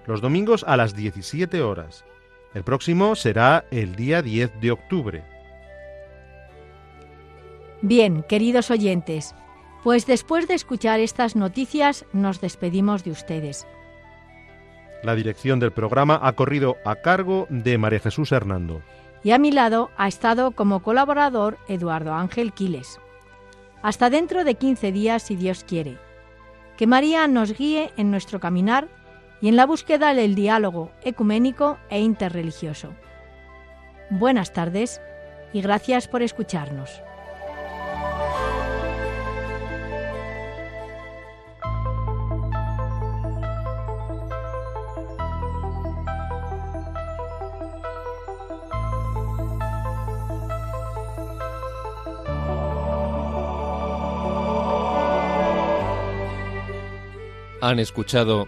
los 0.06 0.22
domingos 0.22 0.64
a 0.68 0.78
las 0.78 0.95
17 0.95 1.62
horas. 1.62 2.06
El 2.53 2.64
próximo 2.64 3.16
será 3.16 3.66
el 3.72 3.95
día 3.95 4.22
10 4.22 4.60
de 4.62 4.72
octubre. 4.72 5.24
Bien, 7.82 8.24
queridos 8.24 8.72
oyentes, 8.72 9.36
pues 9.84 10.08
después 10.08 10.47
de 10.47 10.56
escuchar 10.56 10.99
estas 10.99 11.36
noticias 11.36 12.06
nos 12.14 12.41
despedimos 12.41 13.03
de 13.03 13.12
ustedes. 13.12 13.68
La 15.03 15.14
dirección 15.14 15.60
del 15.60 15.72
programa 15.72 16.20
ha 16.24 16.34
corrido 16.34 16.78
a 16.84 16.95
cargo 16.95 17.45
de 17.49 17.78
María 17.78 17.99
Jesús 17.99 18.32
Hernando. 18.32 18.82
Y 19.24 19.32
a 19.32 19.38
mi 19.38 19.51
lado 19.51 19.91
ha 19.97 20.08
estado 20.08 20.51
como 20.51 20.82
colaborador 20.82 21.58
Eduardo 21.68 22.14
Ángel 22.14 22.53
Quiles. 22.53 22.99
Hasta 23.84 24.10
dentro 24.10 24.43
de 24.43 24.56
15 24.56 24.91
días, 24.91 25.22
si 25.22 25.36
Dios 25.36 25.64
quiere. 25.64 25.97
Que 26.78 26.88
María 26.88 27.28
nos 27.28 27.56
guíe 27.56 27.91
en 27.97 28.10
nuestro 28.10 28.39
caminar 28.39 28.88
y 29.41 29.47
en 29.49 29.55
la 29.55 29.65
búsqueda 29.65 30.13
del 30.13 30.36
diálogo 30.36 30.91
ecuménico 31.03 31.77
e 31.89 31.99
interreligioso. 31.99 32.93
Buenas 34.09 34.53
tardes 34.53 35.01
y 35.53 35.61
gracias 35.61 36.07
por 36.07 36.21
escucharnos. 36.21 37.01
Han 57.61 57.79
escuchado 57.79 58.47